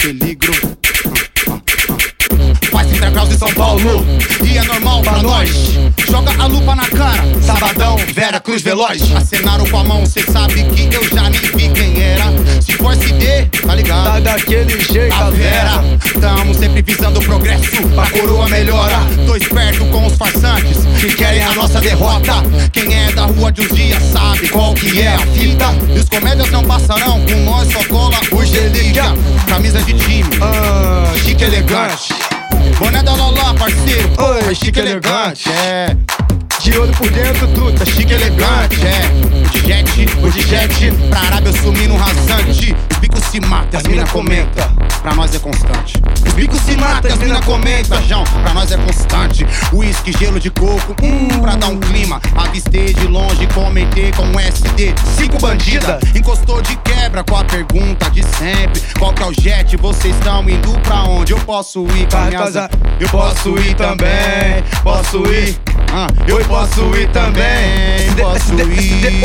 peligro. 0.00 0.52
Vai 2.70 2.88
entrar 2.88 3.10
graus 3.10 3.30
em 3.32 3.36
São 3.36 3.52
Paulo 3.54 4.06
E 4.44 4.56
é 4.56 4.62
normal 4.62 5.02
pra 5.02 5.20
nós 5.22 5.50
Joga 6.08 6.30
a 6.38 6.46
lupa 6.46 6.76
na 6.76 6.88
cara 6.88 7.24
Sabadão, 7.42 7.96
Vera 8.14 8.38
Cruz 8.38 8.62
Veloz. 8.62 9.10
Acenaram 9.16 9.66
com 9.68 9.78
a 9.78 9.84
mão, 9.84 10.06
cê 10.06 10.22
sabe 10.22 10.62
que 10.64 10.94
eu 10.94 11.02
já 11.08 11.28
nem 11.30 11.40
vi 11.40 11.68
quem 11.70 12.00
era. 12.00 12.26
Se 12.60 12.72
for 12.74 12.92
SD, 12.92 13.46
tá 13.66 13.74
ligado? 13.74 14.04
Tá 14.04 14.20
daquele 14.20 14.80
jeito, 14.82 15.14
A 15.14 15.30
Vera, 15.30 15.78
Vera. 15.78 16.20
tamo 16.20 16.54
sempre 16.54 16.82
visando 16.82 17.20
o 17.20 17.24
progresso. 17.24 17.76
A 17.96 18.10
coroa 18.10 18.48
melhora. 18.48 18.98
Tô 19.26 19.34
esperto 19.34 19.84
com 19.86 20.06
os 20.06 20.14
farsantes 20.14 20.77
que 20.98 21.14
querem 21.14 21.42
a 21.42 21.54
nossa 21.54 21.80
derrota. 21.80 22.42
Quem 22.72 22.92
é 22.92 23.12
da 23.12 23.26
rua 23.26 23.52
de 23.52 23.60
uns 23.62 23.68
dias 23.68 24.02
sabe 24.12 24.48
qual 24.48 24.74
que 24.74 25.00
é 25.00 25.14
a 25.14 25.18
fita. 25.18 25.66
E 25.94 25.98
os 25.98 26.08
comédias 26.08 26.50
não 26.50 26.64
passarão, 26.64 27.24
com 27.24 27.36
nós 27.44 27.72
só 27.72 27.84
cola 27.84 28.18
os 28.32 28.50
delícia. 28.50 29.04
Camisa 29.46 29.80
de 29.82 29.94
time, 29.94 30.28
Ah, 30.40 31.12
chique 31.24 31.44
elegante. 31.44 32.14
Boné 32.78 33.02
da 33.02 33.14
Lolá, 33.14 33.54
parceiro. 33.54 34.10
Oi, 34.18 34.54
chique 34.54 34.78
elegante. 34.80 35.48
É, 35.50 35.96
de 36.60 36.76
olho 36.76 36.92
por 36.92 37.08
dentro, 37.10 37.46
truta. 37.48 37.86
chique 37.86 38.12
elegante. 38.12 38.80
É, 38.84 39.00
o 39.44 39.48
de 39.50 39.60
jet, 39.66 40.08
o 40.22 40.30
de 40.30 40.40
jet. 40.42 40.92
Pra 41.08 41.20
Arábia 41.20 41.50
eu 41.50 41.56
sumi 41.62 41.86
no 41.86 41.96
rasante. 41.96 42.74
Bicos 43.00 43.22
se 43.24 43.40
matam, 43.40 43.78
as 43.78 43.86
mina 43.86 44.04
comenta. 44.06 44.68
Pra 45.00 45.14
nós 45.14 45.32
é 45.34 45.38
constante. 45.38 45.94
Bicos 46.38 46.60
se 46.60 46.76
matam, 46.76 47.12
as 47.12 47.18
mina 47.18 47.42
comenta. 47.42 48.00
Jão, 48.02 48.22
pra 48.22 48.54
nós 48.54 48.70
é 48.70 48.76
constante. 48.76 49.44
Whisky, 49.72 50.12
gelo 50.16 50.38
de 50.38 50.50
coco, 50.50 50.94
hum, 51.02 51.40
pra 51.40 51.56
dar 51.56 51.66
um 51.66 51.80
clima. 51.80 52.20
Avistei 52.36 52.94
de 52.94 53.08
longe, 53.08 53.44
comentei 53.48 54.12
com 54.12 54.22
um 54.22 54.38
SD. 54.38 54.94
Cinco 55.16 55.36
bandida, 55.40 55.98
encostou 56.14 56.62
de 56.62 56.76
quebra 56.76 57.24
com 57.24 57.36
a 57.36 57.42
pergunta 57.42 58.08
de 58.12 58.22
sempre. 58.22 58.80
Qual 58.96 59.12
que 59.12 59.20
é 59.20 59.26
o 59.26 59.32
jet? 59.32 59.76
Vocês 59.78 60.14
estão 60.14 60.48
indo 60.48 60.78
pra 60.78 61.02
onde? 61.02 61.32
Eu 61.32 61.40
posso 61.40 61.84
ir 61.96 62.06
com 62.08 62.16
a 62.16 62.20
Pra 62.20 62.24
minha 62.26 62.38
casa. 62.38 62.70
Eu 63.00 63.08
posso 63.08 63.58
ir 63.58 63.74
também, 63.74 64.62
posso 64.84 65.16
ir. 65.26 65.58
Ah, 65.92 66.06
eu 66.26 66.38
posso 66.44 66.82
ir 66.96 67.08
também, 67.12 68.10
posso 68.16 68.54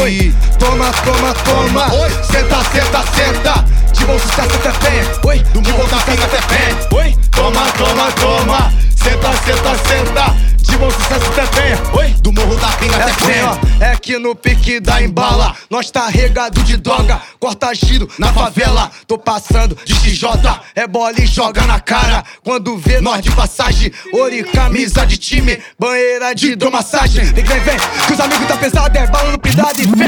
Oi, 0.02 0.12
ir. 0.12 0.36
toma, 0.58 0.92
toma, 1.04 1.34
toma. 1.34 1.94
Oi. 1.94 2.10
Senta, 2.24 2.64
senta, 2.72 3.04
senta. 3.14 3.66
De 3.94 4.06
bom 4.06 4.18
sucesso 4.18 4.56
até 4.56 4.72
pé. 4.72 5.06
Oi, 5.28 5.40
Do 5.54 5.62
da 5.88 5.98
sucesso 5.98 5.98
pinga 5.98 6.24
até 6.24 6.42
pé. 6.42 6.96
Oi, 6.96 7.16
toma, 7.32 7.62
toma, 7.78 8.12
toma. 8.14 8.74
Senta, 9.04 9.34
senta, 9.46 9.76
senta. 9.88 10.54
De 10.64 10.78
bom 10.78 10.90
sucesso 10.90 11.28
até 11.32 11.46
pé. 11.48 11.78
Oi. 12.00 12.10
Do 12.22 12.32
morro 12.32 12.56
da 12.56 12.68
pinga 12.70 12.96
É 12.96 13.02
até 13.04 13.12
assim, 13.12 13.26
pé. 13.28 13.44
ó, 13.44 13.58
é 13.84 13.96
que 13.96 14.18
no 14.18 14.34
pique 14.34 14.80
da 14.80 15.02
embala. 15.02 15.54
Nós 15.70 15.92
tá 15.92 16.08
regado 16.08 16.64
de 16.64 16.78
droga, 16.78 17.22
corta 17.40 17.74
giro 17.76 18.10
na 18.18 18.32
favela. 18.34 18.90
Tô 19.06 19.18
passando 19.18 19.78
de 19.86 19.94
XJ, 19.94 20.26
é 20.74 20.88
bola 20.88 21.14
e 21.20 21.26
joga 21.26 21.62
na 21.68 21.80
cara. 21.80 22.24
Quando 22.44 22.78
vê 22.78 23.00
nós 23.02 23.22
de 23.22 23.30
passagem, 23.32 23.92
ori 24.14 24.44
camisa 24.44 25.06
de 25.06 25.18
time. 25.18 25.62
Banheira 25.78 26.34
de 26.34 26.54
hidromassagem. 26.54 27.26
Vem, 27.26 27.44
vem, 27.44 27.60
vem, 27.60 27.78
que 28.08 28.14
os 28.14 28.20
amigos 28.20 28.48
tá 28.48 28.58
pesado, 28.58 28.98
é 28.98 29.06
bala 29.08 29.32
no 29.32 29.40
pidado 29.40 29.80
e 29.82 29.84
fé. 29.86 30.08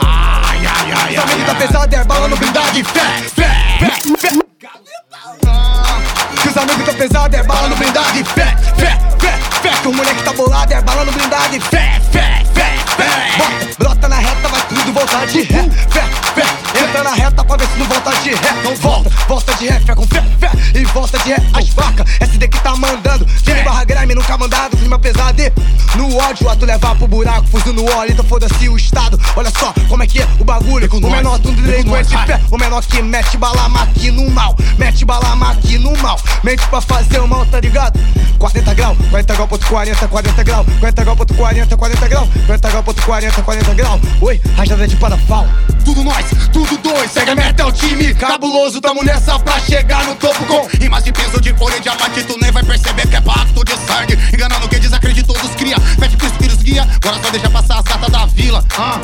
Ai, 0.00 0.58
ai, 0.64 0.92
ai, 0.92 1.12
Os 1.12 1.18
amigos 1.18 1.44
tá 1.44 1.52
ai. 1.52 1.66
pesado, 1.66 1.94
é 1.96 2.04
bala 2.04 2.28
no 2.28 2.36
blindado 2.36 2.78
e 2.78 2.84
fé, 2.84 3.00
fé, 3.34 3.50
fé, 3.80 4.28
fé 4.30 4.45
que 4.58 6.48
os 6.48 6.56
amigos 6.56 6.86
tá 6.86 6.92
pesado, 6.94 7.36
é 7.36 7.42
bala 7.42 7.68
no 7.68 7.76
blindado 7.76 8.18
e 8.18 8.24
fé, 8.24 8.56
fé, 8.78 8.98
fé, 9.18 9.38
fé. 9.60 9.70
Que 9.82 9.88
o 9.88 9.92
moleque 9.92 10.22
tá 10.22 10.32
bolado, 10.32 10.72
é 10.72 10.80
bala 10.80 11.04
no 11.04 11.12
blindado 11.12 11.54
e 11.54 11.60
fé, 11.60 12.00
fé, 12.10 12.42
fé, 12.54 12.78
fé. 12.96 13.36
Bota, 13.36 13.74
brota 13.78 14.08
na 14.08 14.16
reta, 14.16 14.48
vai 14.48 14.62
tudo 14.66 14.92
voltar 14.94 15.26
de 15.26 15.42
ré, 15.42 15.62
fé, 15.90 16.04
fé. 16.34 16.82
Entra 16.82 17.04
na 17.04 17.12
reta 17.12 17.44
pra 17.44 17.56
ver 17.58 17.68
se 17.68 17.78
não 17.78 17.86
volta 17.86 18.10
de 18.22 18.30
ré. 18.30 18.52
Não 18.64 18.74
volta, 18.76 19.10
volta 19.28 19.54
de 19.56 19.68
ré, 19.68 19.80
fé 19.80 19.94
com 19.94 20.06
fé, 20.06 20.22
fé. 20.40 20.50
E 20.74 20.84
volta 20.86 21.18
de 21.18 21.28
ré, 21.28 21.36
as 21.52 21.68
vacas. 21.70 22.06
SD 22.20 22.48
que 22.48 22.60
tá 22.60 22.74
mandando. 22.76 23.26
Time 23.42 23.62
barra 23.62 23.84
grime, 23.84 24.14
nunca 24.14 24.38
mandado, 24.38 24.74
clima 24.76 24.98
pesado 24.98 25.42
e 25.42 25.52
no 25.96 26.14
ódio, 26.16 26.48
a 26.48 26.56
tu 26.56 26.66
levar 26.66 26.94
pro 26.94 27.08
buraco, 27.08 27.46
fuzil 27.46 27.72
no 27.72 27.90
óleo, 27.90 28.12
então 28.12 28.24
foda-se 28.24 28.68
o 28.68 28.76
estado. 28.76 29.18
Olha 29.34 29.50
só 29.50 29.72
como 29.88 30.02
é 30.02 30.06
que 30.06 30.20
é 30.20 30.28
o 30.38 30.44
bagulho. 30.44 30.88
O 30.92 31.10
menor 31.10 31.38
tudo 31.38 31.60
delinquente, 31.62 31.95
nós, 32.14 32.26
fé. 32.26 32.40
O 32.50 32.58
menor 32.58 32.82
que 32.84 33.02
mete 33.02 33.36
bala 33.36 33.68
maqui 33.68 34.10
no 34.10 34.30
mal, 34.30 34.56
mete 34.78 35.04
bala 35.04 35.34
maqui 35.36 35.78
no 35.78 35.96
mal. 35.98 36.18
Mente 36.42 36.66
pra 36.68 36.80
fazer 36.80 37.20
o 37.20 37.26
mal, 37.26 37.44
tá 37.46 37.60
ligado? 37.60 37.98
40 38.38 38.74
grau, 38.74 38.96
40 39.10 39.34
grau, 39.34 39.48
ponto 39.48 39.66
40, 39.66 40.08
40 40.08 40.44
grau, 40.44 40.64
40 40.78 41.04
grau, 41.04 41.16
ponto 41.16 41.34
40, 41.34 41.76
40 41.76 42.08
grau, 42.08 42.28
40 42.46 42.70
grau, 42.70 42.82
ponto 42.82 43.02
40, 43.02 43.42
40 43.42 43.74
grau. 43.74 44.00
Oi, 44.20 44.40
rajada 44.56 44.86
de 44.86 44.96
parafal. 44.96 45.46
Tudo 45.84 46.02
nós, 46.04 46.26
tudo 46.52 46.76
dois, 46.78 47.10
segue 47.10 47.30
a 47.30 47.34
meta, 47.34 47.62
é 47.62 47.66
o 47.66 47.72
time 47.72 48.14
cabuloso. 48.14 48.80
Tamo 48.80 49.02
nessa 49.02 49.38
pra 49.38 49.58
chegar 49.60 50.04
no 50.04 50.14
topo 50.16 50.44
com 50.44 50.66
rimas 50.78 51.04
de 51.04 51.12
peso 51.12 51.40
de 51.40 51.54
folha 51.54 51.76
e 51.76 51.80
diamante. 51.80 52.22
Tu 52.24 52.38
nem 52.40 52.52
vai 52.52 52.62
perceber 52.62 53.06
que 53.06 53.16
é 53.16 53.20
pacto 53.20 53.64
de 53.64 53.72
sangue. 53.86 54.18
Enganando 54.34 54.68
quem 54.68 54.80
desacreditou 54.80 55.36
dos 55.38 55.54
cria. 55.54 55.76
Pede 55.98 56.16
pros 56.16 56.32
filhos 56.32 56.62
guia, 56.62 56.82
agora 56.82 57.22
só 57.22 57.30
deixa 57.30 57.50
passar 57.50 57.78
as 57.78 57.84
gatas 57.84 58.10
da 58.10 58.26
vila. 58.26 58.64
Ah, 58.76 59.00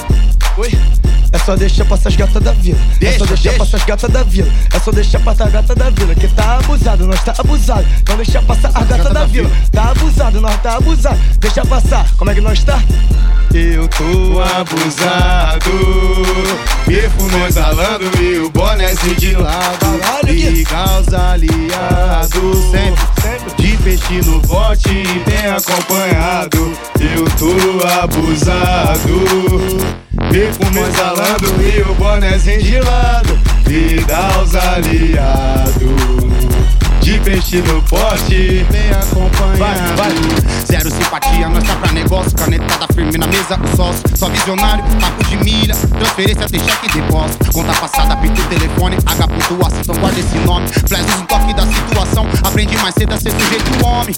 Oi, 0.58 0.70
é 1.32 1.38
só 1.38 1.56
deixar 1.56 1.86
passar 1.86 2.10
as 2.10 2.16
gatas 2.16 2.42
da 2.42 2.52
vila. 2.52 2.78
É 3.00 3.18
só 3.18 3.24
deixar 3.24 3.50
deixa. 3.50 3.58
passar 3.58 3.76
as 3.76 3.84
gatas 3.84 4.10
da 4.10 4.22
vila. 4.22 4.52
É 4.72 4.78
só 4.78 4.90
deixar 4.90 5.20
passar 5.20 5.46
a 5.46 5.50
gata 5.50 5.74
da 5.74 5.90
vila. 5.90 6.14
Que 6.14 6.28
tá 6.28 6.58
abusado, 6.58 7.06
nós 7.06 7.24
tá 7.24 7.34
abusado. 7.38 7.86
Não 8.08 8.16
deixa 8.16 8.42
passar 8.42 8.70
a 8.74 8.84
gata 8.84 9.10
da 9.10 9.24
vila. 9.24 9.50
Tá 9.70 9.90
abusado, 9.90 10.40
nós 10.40 10.62
tá 10.62 10.76
abusado. 10.76 11.18
Deixa 11.38 11.64
passar, 11.64 12.06
como 12.16 12.30
é 12.30 12.34
que 12.34 12.40
nós 12.40 12.62
tá? 12.64 12.82
Eu 13.54 13.86
tô 13.88 14.40
abusado. 14.40 15.70
perfume 16.86 17.42
exalando 17.46 18.10
e 18.22 18.38
o 18.38 18.50
bonézinho 18.50 19.14
de 19.16 19.36
lado. 19.36 19.86
Os 21.02 21.12
aliados, 21.14 22.70
sempre, 22.70 23.04
sempre. 23.20 23.62
De 23.62 23.76
peixe 23.78 24.20
no 24.24 24.40
bote 24.40 24.88
e 24.88 25.30
bem 25.30 25.46
acompanhado. 25.50 26.72
Eu 26.98 27.24
tô 27.36 27.86
abusado. 28.02 29.81
Perfume 30.32 30.80
exalando 30.80 31.62
e 31.62 31.82
o 31.82 31.94
bonézinho 31.94 32.62
de 32.62 32.80
lado. 32.80 33.38
Liga 33.66 34.40
os 34.42 34.54
aliados. 34.54 36.41
De 37.12 37.18
peixe 37.18 37.60
no 37.60 37.82
pote, 37.82 38.66
bem 38.70 38.90
acompanhado. 38.90 39.58
Vai, 39.58 39.76
vai. 39.96 40.64
Zero 40.64 40.90
simpatia, 40.90 41.46
nós 41.46 41.62
tá 41.62 41.76
pra 41.76 41.92
negócio. 41.92 42.34
Canetada 42.34 42.86
firme 42.94 43.18
na 43.18 43.26
mesa, 43.26 43.60
o 43.62 43.76
sócio. 43.76 44.02
Só 44.16 44.30
visionário, 44.30 44.82
papo 44.98 45.22
de 45.24 45.36
milha. 45.36 45.74
Transferência 45.74 46.46
tem 46.48 46.60
cheque 46.60 46.86
e 46.86 47.02
depósito. 47.02 47.52
Conta 47.52 47.74
passada, 47.74 48.16
pito 48.16 48.42
telefone. 48.44 48.96
H 49.04 49.28
pontuação, 49.28 49.80
então 49.82 49.94
guarda 49.96 50.20
esse 50.20 50.38
nome. 50.38 50.66
Flash 50.68 51.20
um 51.20 51.26
toque 51.26 51.52
da 51.52 51.66
situação. 51.66 52.26
Aprendi 52.44 52.78
mais 52.78 52.94
cedo 52.94 53.12
a 53.12 53.20
ser 53.20 53.30
sujeito 53.32 53.86
homem. 53.86 54.14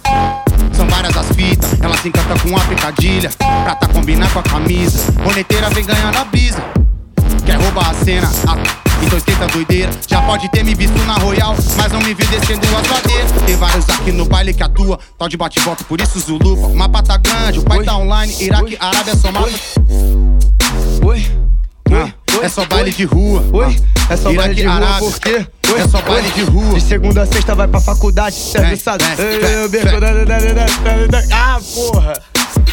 São 0.73 0.87
várias 0.87 1.17
as 1.17 1.27
fitas, 1.35 1.75
ela 1.83 1.97
se 1.97 2.07
encanta 2.07 2.39
com 2.39 2.57
a 2.57 2.61
picadilha. 2.61 3.31
Pra 3.65 3.75
tá 3.75 3.89
combinar 3.89 4.33
com 4.33 4.39
a 4.39 4.43
camisa. 4.45 5.11
Boneteira 5.25 5.69
vem 5.71 5.85
ganhar 5.85 6.13
na 6.13 6.25
brisa. 6.27 6.63
Quer 7.45 7.57
roubar 7.57 7.91
a 7.91 7.95
cena? 8.05 8.31
Ah, 8.47 8.84
então 9.15 9.19
esquenta 9.19 9.47
doideira. 9.47 9.91
Já 10.09 10.21
pode 10.23 10.49
ter 10.51 10.65
me 10.65 10.75
visto 10.75 10.97
na 11.05 11.15
Royal, 11.15 11.55
mas 11.77 11.93
não 11.93 12.01
me 12.01 12.15
viu 12.15 12.27
descendo 12.27 12.67
as 12.77 12.89
ladeiras. 12.89 13.33
Tem 13.47 13.57
vários 13.57 13.89
aqui 13.89 14.11
no 14.13 14.25
baile 14.25 14.53
que 14.53 14.63
atua, 14.63 14.99
tal 15.19 15.29
de 15.29 15.37
bate 15.37 15.59
e 15.59 15.63
volta, 15.63 15.85
por 15.85 16.01
isso 16.01 16.19
Zulupa. 16.19 16.67
O 16.67 16.77
mapa 16.77 17.03
tá 17.03 17.17
grande, 17.17 17.61
o 17.61 17.63
pai 17.63 17.79
Oi. 17.79 17.85
tá 17.85 17.97
online, 17.97 18.35
Iraque, 18.41 18.65
Oi. 18.73 18.79
Arábia, 18.81 19.17
só 19.17 19.31
mapa. 19.31 19.49
Oi, 21.05 21.27
Ah, 21.93 22.13
é 22.43 22.49
só 22.49 22.65
baile 22.65 22.91
de 22.91 23.05
rua. 23.05 23.45
Oi, 23.53 23.77
Ah, 24.09 24.15
é 24.15 24.17
só 24.17 24.33
baile 24.33 24.39
Iraque, 24.39 24.55
de 24.55 24.67
rua, 24.67 24.75
Arábia. 24.75 24.99
por 25.11 25.21
quê? 25.21 25.47
Oi, 25.73 25.81
É 25.81 25.89
só 25.89 25.99
oi. 25.99 26.05
baile 26.05 26.31
de 26.33 26.43
rua. 26.43 26.75
De 26.75 26.81
segunda 26.81 27.23
a 27.23 27.27
sexta 27.27 27.55
vai 27.55 27.69
pra 27.69 27.81
faculdade, 27.81 28.35
serviçado. 28.35 29.05
Ah, 31.33 31.61
porra! 31.75 32.15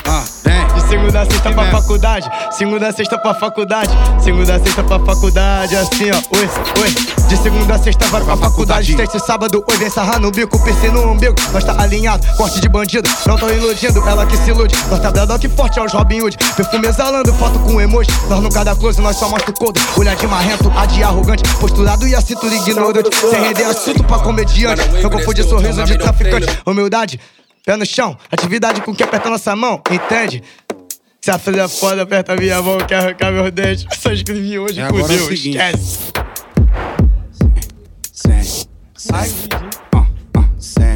Ah, 0.08 0.24
vem. 0.44 0.62
De 0.74 0.88
segunda 0.88 1.22
a 1.22 1.26
sexta 1.26 1.52
pra 1.52 1.72
faculdade, 1.72 2.30
segunda 2.52 2.88
a 2.88 2.94
sexta 2.94 3.18
pra 3.18 3.34
faculdade, 3.34 3.90
segunda 4.20 4.56
a 4.56 4.60
sexta 4.60 4.84
pra 4.84 5.00
faculdade, 5.00 5.76
assim 5.76 6.12
ó, 6.12 6.38
oi, 6.38 6.50
oi. 6.82 6.96
De 7.28 7.38
segunda 7.38 7.76
a 7.76 7.80
sexta 7.80 8.06
vai 8.08 8.22
pra 8.22 8.38
faculdade, 8.38 8.96
terça 8.96 9.18
e 9.18 9.20
sábado, 9.20 9.64
oi, 9.68 9.78
vem 9.78 9.90
sarrar 9.90 10.20
no 10.20 10.32
bico, 10.32 10.62
piercing 10.64 10.90
no 10.90 11.12
umbigo. 11.12 11.36
Nós 11.54 11.64
tá 11.64 11.82
alinhado, 11.82 12.26
corte 12.36 12.60
de 12.60 12.68
bandido, 12.68 13.10
não 13.26 13.38
tô 13.38 13.50
iludindo, 13.50 14.02
ela 14.08 14.26
que 14.26 14.38
se 14.38 14.50
ilude. 14.50 14.76
Nós 14.90 15.00
tá 15.00 15.12
dando 15.12 15.38
que 15.40 15.50
forte 15.50 15.80
aos 15.80 15.94
Robin 15.94 16.22
Hood, 16.22 16.38
perfume 16.56 16.88
exalando, 16.88 17.34
foto 17.34 17.60
com 17.60 17.80
emoji. 17.80 18.10
Nós 18.30 18.42
nunca 18.42 18.64
dá 18.64 18.76
close, 18.76 19.00
nós 19.02 19.16
só 19.16 19.30
mostra 19.30 19.52
o 19.52 19.54
codo. 19.54 19.80
Olhar 19.98 20.16
de 20.16 20.28
marrento, 20.28 20.72
a 20.76 20.86
de 20.86 21.04
arrogante, 21.04 21.44
posturado 21.60 22.08
e 22.08 22.16
a 22.16 22.22
cintura 22.22 22.54
ignorante. 22.54 23.16
Sem 23.16 23.42
render 23.42 23.64
assunto 23.64 24.04
pra 24.04 24.20
comediante, 24.20 24.88
não 25.02 25.10
confunde 25.10 25.44
sorriso 25.44 25.84
de 25.84 25.98
traficante. 25.98 26.48
Humildade, 26.66 27.20
pé 27.66 27.78
no 27.78 27.86
chão, 27.86 28.18
atividade 28.32 28.82
com 28.82 28.94
que 28.94 29.04
aperta 29.04 29.30
nossa 29.30 29.56
mão, 29.56 29.82
entende? 29.90 30.44
Se 31.22 31.30
a 31.30 31.38
filha 31.38 31.62
é 31.64 31.68
foda, 31.68 32.02
aperta 32.02 32.36
minha 32.36 32.60
mão, 32.62 32.78
quer 32.80 32.96
arrancar 32.96 33.32
meus 33.32 33.52
dentes. 33.52 33.86
Só 34.00 34.12
escrevi 34.12 34.58
hoje, 34.58 34.80
E 34.80 34.82
agora 34.82 35.14
é 35.14 35.18
seguinte. 35.18 35.58
esquece. 35.58 36.00
Sem, 38.12 38.44
sem. 38.98 39.16
Ah, 39.94 40.08
ah, 40.38 40.50
sem, 40.58 40.96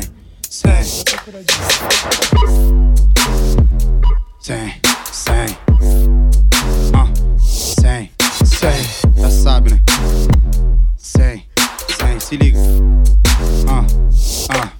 sem. 0.49 0.83
Sem, 0.83 1.05
sem. 5.11 5.57
Ah, 6.93 7.07
sem, 7.39 8.11
sem. 8.45 9.21
Já 9.21 9.29
sabe, 9.29 9.73
né? 9.73 9.79
Sem, 10.97 11.45
sem. 11.99 12.19
Se 12.19 12.37
liga. 12.37 12.57
Ah, 13.67 13.85
ah. 14.49 14.71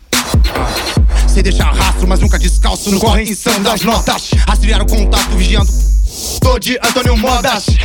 Sem 1.36 1.44
deixar 1.44 1.74
rastro, 1.74 2.08
mas 2.08 2.22
nunca 2.22 2.40
descalço. 2.40 2.90
No 2.90 2.98
corre 2.98 3.24
insano 3.24 3.60
das 3.60 3.82
notas. 3.82 4.32
Rastrearam 4.48 4.86
o 4.86 4.88
contato, 4.88 5.32
vigiando. 5.32 5.70
tô 6.40 6.58
de 6.58 6.78
Antônio 6.78 7.18
Modas. 7.18 7.66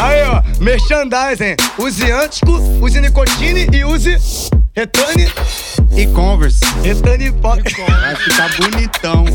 Aí, 0.00 0.22
ó, 0.22 0.42
merchandising. 0.64 1.56
Use 1.76 2.10
Antico, 2.10 2.58
use 2.82 2.98
Nicotine 3.02 3.68
e 3.70 3.84
use 3.84 4.16
Retane. 4.74 5.30
E 5.94 6.06
Converse. 6.06 6.64
Retane 6.82 7.30
Pop. 7.30 7.62
Vai 7.62 8.16
ficar 8.16 8.48
bonitão. 8.56 9.26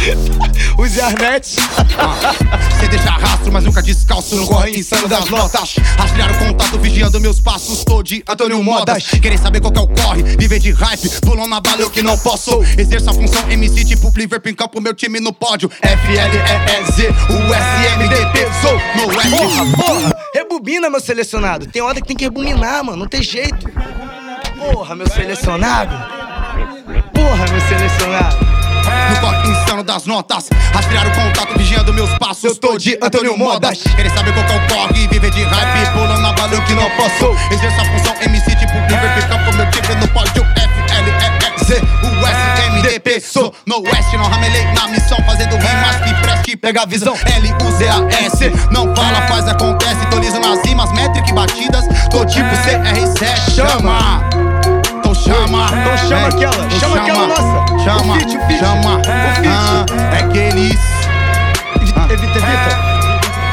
Use 0.78 1.00
Arnett. 1.00 1.46
Cê 1.46 2.88
deixa 2.88 3.10
rastro, 3.10 3.52
mas 3.52 3.64
nunca 3.64 3.82
descalço. 3.82 4.36
Não 4.36 4.46
corre 4.46 4.78
insano 4.78 5.06
das 5.08 5.28
notas. 5.28 5.76
Rastrear 5.98 6.30
o 6.32 6.38
contato, 6.38 6.78
vigiando 6.78 7.20
meus 7.20 7.40
passos. 7.40 7.84
Tô 7.84 8.02
de 8.02 8.22
Antônio 8.26 8.62
Modas. 8.62 9.04
Querer 9.08 9.38
saber 9.38 9.60
qual 9.60 9.72
que 9.72 9.78
é 9.78 9.82
o 9.82 9.88
corre. 9.88 10.22
Viver 10.22 10.58
de 10.58 10.72
hype, 10.72 11.08
pulando 11.20 11.48
na 11.48 11.60
bala, 11.60 11.82
eu 11.82 11.90
que 11.90 12.02
não 12.02 12.16
posso. 12.18 12.62
Exerço 12.78 13.10
a 13.10 13.12
função 13.12 13.50
MC 13.50 13.84
tipo 13.84 14.10
Liverpool 14.16 14.50
em 14.50 14.54
campo, 14.54 14.80
meu 14.80 14.94
time 14.94 15.20
no 15.20 15.32
pódio. 15.32 15.70
F-L-E-E-Z, 15.82 17.08
o 17.08 17.54
S-M-D-P, 17.54 18.48
sou 18.60 19.06
no 19.06 19.20
S. 19.20 19.30
Porra, 19.30 19.66
porra. 19.76 20.16
Rebobina, 20.34 20.88
meu 20.88 21.00
selecionado. 21.00 21.66
Tem 21.66 21.82
hora 21.82 22.00
que 22.00 22.06
tem 22.06 22.16
que 22.16 22.24
rebobinar, 22.24 22.84
mano. 22.84 22.98
Não 22.98 23.06
tem 23.06 23.22
jeito. 23.22 23.66
Porra, 24.58 24.94
meu 24.94 25.08
selecionado. 25.08 25.94
Porra, 27.12 27.46
meu 27.50 27.60
selecionado. 27.68 28.49
No 29.10 29.20
toque 29.20 29.48
insano 29.48 29.82
das 29.82 30.06
notas 30.06 30.48
Rastrear 30.72 31.06
o 31.06 31.10
contato, 31.10 31.58
vigiando 31.58 31.92
meus 31.92 32.10
passos. 32.18 32.44
Eu 32.44 32.56
tô 32.56 32.78
de 32.78 32.98
Antônio 33.02 33.36
Modas. 33.36 33.82
Querer 33.96 34.10
saber 34.10 34.32
qual 34.32 34.44
que 34.46 34.52
é 34.52 34.56
o 34.56 34.68
corre 34.68 35.08
Viver 35.08 35.30
de 35.30 35.42
hype, 35.42 35.92
pulando 35.92 36.20
na 36.20 36.32
bala 36.32 36.54
eu 36.54 36.62
que 36.62 36.74
não 36.74 36.88
posso. 36.90 37.36
Exerço 37.52 37.80
a 37.80 37.84
função 37.84 38.14
MC 38.22 38.56
tipo 38.56 38.72
Liverpool 38.88 39.28
Campo, 39.28 39.56
meu 39.56 39.70
time 39.70 39.94
no 39.96 40.08
pódio 40.08 40.46
F-L-E-E-Z 40.56 41.82
O 42.02 42.26
S-M-D-P 42.26 43.20
Sou 43.20 43.54
no 43.66 43.80
West, 43.82 44.12
não 44.12 44.28
ramelei 44.28 44.64
na 44.72 44.88
missão 44.88 45.18
Fazendo 45.26 45.56
rimas 45.56 45.96
que 46.04 46.14
preste, 46.22 46.56
pega 46.56 46.82
a 46.82 46.86
visão. 46.86 47.14
L-U-Z-A-S 47.14 48.52
Não 48.70 48.94
fala, 48.94 49.22
faz, 49.28 49.48
acontece 49.48 50.06
Tô 50.10 50.18
liso 50.18 50.38
nas 50.40 50.64
rimas, 50.64 50.90
métrica 50.92 51.28
e 51.28 51.32
batidas. 51.32 51.84
Tô 52.10 52.24
tipo 52.24 52.48
CR7, 52.48 53.54
chama 53.54 54.49
chama 56.10 56.26
É, 56.26 56.28
aquela, 56.28 56.70
chama 56.70 56.96
aquela 57.00 57.26
nossa. 57.28 57.84
Chama, 57.84 58.12
O 58.14 58.18
feat, 58.18 58.36
o 58.36 58.46
feat, 58.46 58.58
chama 58.58 58.96
o 58.98 59.04
feat. 59.04 59.48
Ah, 59.48 59.86
É 60.16 60.18
aqueles 60.24 60.80
Evita, 61.80 62.12
evita, 62.12 62.38
evita. 62.38 62.78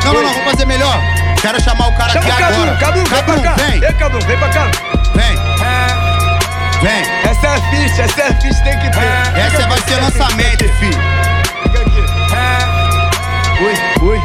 Não, 0.04 0.14
não, 0.14 0.24
não, 0.24 0.30
vamos 0.34 0.52
fazer 0.52 0.66
melhor 0.66 1.00
Quero 1.42 1.62
chamar 1.62 1.88
o 1.90 1.94
cara 1.96 2.10
Chama 2.14 2.28
aqui 2.28 2.42
Cadu, 2.42 2.54
agora 2.56 2.78
Cadu, 2.78 3.04
vem 3.04 3.24
pra 3.24 3.40
cá. 3.40 3.54
vem, 3.56 3.84
Ei, 3.84 3.94
Cadu, 3.94 4.20
vem 4.26 4.38
pra 4.38 4.50
cá. 4.50 4.68
vem 5.14 5.38
Vem 6.82 7.02
Essa 7.30 7.48
é 7.48 7.56
a 7.56 7.62
ficha, 7.70 8.02
essa 8.04 8.22
é 8.22 8.28
a 8.30 8.34
ficha, 8.42 8.64
tem 8.64 8.80
que 8.80 8.90
ter. 8.90 9.40
Essa 9.40 9.58
Fica 9.58 9.68
vai 9.68 9.82
ser 9.82 9.96
lançamento, 10.02 10.64
filho 10.80 10.98
Fica 11.64 11.82
aqui. 11.82 12.04
Ui, 13.62 14.10
ui. 14.10 14.18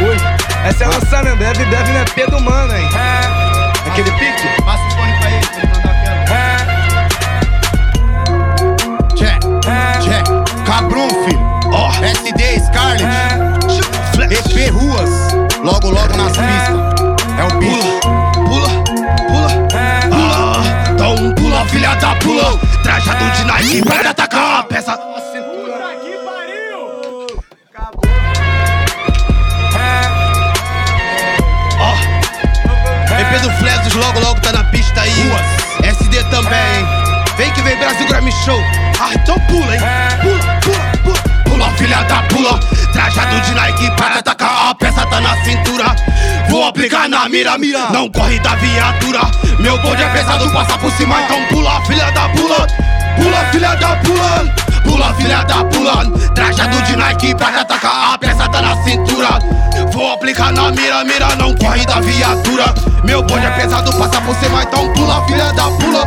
Ui. 0.00 0.16
Essa 0.68 0.84
é 0.84 0.86
lançamento, 0.88 1.38
deve, 1.38 1.64
deve, 1.64 1.92
né? 1.92 2.04
P 2.14 2.26
do 2.26 2.40
mano, 2.40 2.76
hein? 2.76 2.88
Aquele 3.90 4.10
pique. 4.12 4.48
Cabrum, 10.98 11.24
filho. 11.24 11.40
Ó, 11.72 11.90
SD 12.02 12.60
Scarlet 12.66 13.04
EP 14.30 14.70
Ruas. 14.72 15.10
Logo, 15.62 15.90
logo 15.90 16.16
nas 16.16 16.32
pistas. 16.32 16.76
É 17.38 17.44
o 17.44 17.58
beat 17.58 18.00
Pula, 18.48 18.68
pula, 19.28 19.68
ah, 20.12 20.90
então 20.90 21.34
pula, 21.34 21.64
filha 21.66 21.94
da 21.96 22.14
pula. 22.16 22.58
Trajado 22.82 23.30
de 23.30 23.44
Nike 23.44 23.88
vai 23.88 24.06
atacar 24.06 24.60
a 24.60 24.62
peça. 24.64 24.98
EP 33.20 33.40
do 33.42 33.50
Flesos 33.52 33.94
logo, 33.94 34.20
logo 34.20 34.40
tá 34.40 34.52
na 34.52 34.64
pista 34.64 35.00
aí. 35.00 35.32
SD 35.82 36.24
também, 36.24 36.52
hein? 36.52 37.08
Vem 37.36 37.52
que 37.52 37.62
vem 37.62 37.76
Brasil 37.76 38.06
Grammy 38.08 38.32
Show. 38.44 38.60
Ah, 39.00 39.14
então 39.14 39.38
pula, 39.46 39.74
hein? 39.74 39.80
Pula, 39.80 40.38
pula, 40.38 40.60
pula. 40.60 40.77
Pula, 40.77 40.77
filha 41.78 42.02
da 42.02 42.22
pula. 42.24 42.58
Trajado 42.92 43.40
de 43.40 43.54
Nike 43.54 43.90
pra 43.96 44.18
atacar 44.18 44.70
a 44.70 44.74
peça 44.74 45.06
tá 45.06 45.20
na 45.20 45.36
cintura. 45.44 45.96
Vou 46.50 46.64
aplicar 46.66 47.08
na 47.08 47.28
mira, 47.28 47.56
mira. 47.56 47.88
Não 47.90 48.10
corre 48.10 48.38
da 48.40 48.54
viatura. 48.56 49.20
Meu 49.60 49.78
bonde 49.78 50.02
é 50.02 50.08
pesado, 50.08 50.50
passa 50.50 50.76
por 50.78 50.90
cima. 50.92 51.20
Então 51.22 51.40
pula, 51.46 51.80
filha 51.86 52.10
da 52.10 52.28
pula. 52.30 52.66
Pula, 53.16 53.44
filha 53.52 53.74
da 53.76 53.96
pula. 53.96 54.54
Pula, 54.82 55.14
filha 55.14 55.42
da 55.44 55.64
pula. 55.64 56.04
Trajado 56.34 56.82
de 56.82 56.96
Nike 56.96 57.34
pra 57.36 57.48
atacar 57.48 58.14
a 58.14 58.18
peça 58.18 58.48
tá 58.48 58.60
na 58.60 58.76
cintura. 58.82 59.38
Vou 59.92 60.12
aplicar 60.12 60.52
na 60.52 60.70
mira, 60.72 61.04
mira. 61.04 61.34
Não 61.36 61.54
corre 61.56 61.86
da 61.86 62.00
viatura. 62.00 62.74
Meu 63.04 63.22
bonde 63.22 63.46
é 63.46 63.50
pesado, 63.50 63.92
passa 63.92 64.20
por 64.20 64.34
cima. 64.36 64.62
Então 64.64 64.92
pula, 64.94 65.24
filha 65.26 65.52
da 65.52 65.64
pula. 65.70 66.06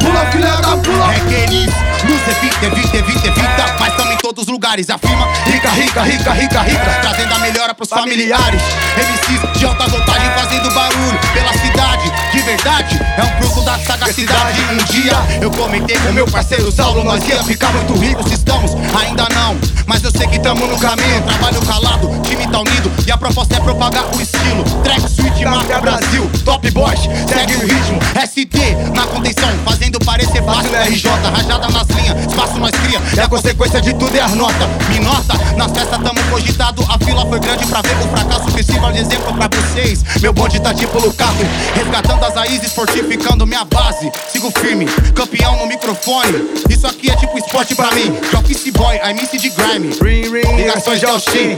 Pula, 0.00 0.26
filha 0.32 0.56
da 0.56 0.76
pula. 0.76 1.12
É 1.12 1.16
aqueles 1.16 1.84
Luz 2.04 2.20
evita, 2.28 2.66
evita, 2.66 2.96
evita, 2.98 3.28
evita 3.28 3.76
Mas 3.80 4.03
estamos 4.34 4.42
em 4.42 4.44
todos 4.44 4.44
os 4.44 4.48
lugares. 4.48 4.90
Afirma, 4.90 5.26
rica, 5.46 5.70
rica, 5.70 6.02
rica, 6.02 6.32
rica, 6.32 6.62
rica. 6.62 6.98
Trazendo 7.00 7.34
a 7.34 7.38
melhora 7.38 7.74
pros 7.74 7.88
familiares. 7.88 8.62
MCs 8.96 9.58
de 9.58 9.64
alta 9.64 9.86
voltagem 9.88 10.30
fazendo 10.30 10.70
barulho 10.72 11.18
Pela 11.32 11.52
cidade, 11.52 12.12
de 12.32 12.42
verdade 12.42 13.00
É 13.18 13.22
um 13.24 13.42
fruto 13.42 13.62
da 13.62 13.76
sagacidade 13.78 14.60
Um 14.72 14.76
dia 14.84 15.12
eu 15.40 15.50
comentei 15.50 15.98
com 15.98 16.12
meu 16.12 16.26
parceiro 16.26 16.70
Saulo 16.70 17.02
Nós 17.02 17.26
ia 17.26 17.42
ficar 17.42 17.72
muito 17.72 17.92
ricos, 17.94 18.30
estamos? 18.30 18.72
Ainda 19.00 19.26
não, 19.34 19.58
mas 19.86 20.02
eu 20.04 20.10
sei 20.10 20.26
que 20.28 20.38
tamo 20.38 20.66
no 20.66 20.78
caminho. 20.78 21.22
Trabalho 21.22 21.60
calado, 21.62 22.08
time 22.22 22.46
tá 22.46 22.60
unido 22.60 22.90
E 23.06 23.10
a 23.10 23.16
proposta 23.16 23.56
é 23.56 23.60
propagar 23.60 24.04
o 24.14 24.20
estilo. 24.20 24.62
Track, 24.82 25.08
suite, 25.10 25.44
marca 25.44 25.80
Brasil 25.80 26.30
Top 26.44 26.70
Boys, 26.70 27.00
segue 27.28 27.56
o 27.56 27.60
ritmo. 27.60 27.98
SD 28.14 28.58
na 28.94 29.06
contenção 29.06 29.50
Fazendo 29.64 29.98
parecer 30.00 30.42
fácil. 30.44 30.70
RJ 30.74 31.10
Rajada 31.10 31.68
nas 31.68 31.88
linhas, 31.88 32.26
espaço 32.26 32.58
nós 32.58 32.70
cria. 32.70 33.00
E 33.16 33.20
a 33.20 33.28
consequência 33.28 33.80
de 33.80 33.92
tudo 33.94 34.16
é 34.16 34.20
as 34.24 34.34
notas 34.34 34.68
Me 34.88 35.00
nota, 35.00 35.34
nas 35.56 35.70
festas 35.72 35.98
tamo 36.02 36.22
cogitado 36.30 36.84
A 36.88 36.98
fila 37.04 37.26
foi 37.26 37.38
grande 37.38 37.66
pra 37.66 37.82
ver 37.82 37.96
o 37.96 38.08
fracasso 38.08 38.46
Que 38.52 38.62
sirva 38.62 38.92
de 38.92 39.00
exemplo 39.00 39.34
pra 39.34 39.48
vocês. 39.48 40.04
Meu 40.20 40.32
bonde 40.32 40.60
tá 40.60 40.72
tipo 40.72 40.98
Lukaku 40.98 41.44
Resgatando 41.74 42.24
as 42.24 42.34
raízes, 42.34 42.72
fortificando 42.72 43.46
minha 43.46 43.64
base. 43.64 44.10
Sigo 44.28 44.50
firme, 44.50 44.86
campeão 45.14 45.56
no 45.58 45.66
microfone. 45.66 46.62
Isso 46.68 46.86
aqui 46.86 47.10
é 47.10 47.16
tipo 47.16 47.38
esporte 47.38 47.74
pra 47.74 47.90
mim. 47.92 48.12
De 48.30 48.36
office 48.36 48.70
boy, 48.70 48.98
a 49.02 49.10
MC 49.10 49.38
de 49.38 49.50
grime. 49.50 49.90
Ring, 50.00 50.30
ring, 50.30 50.56
Ligações 50.56 51.00
de 51.00 51.06
Austin 51.06 51.56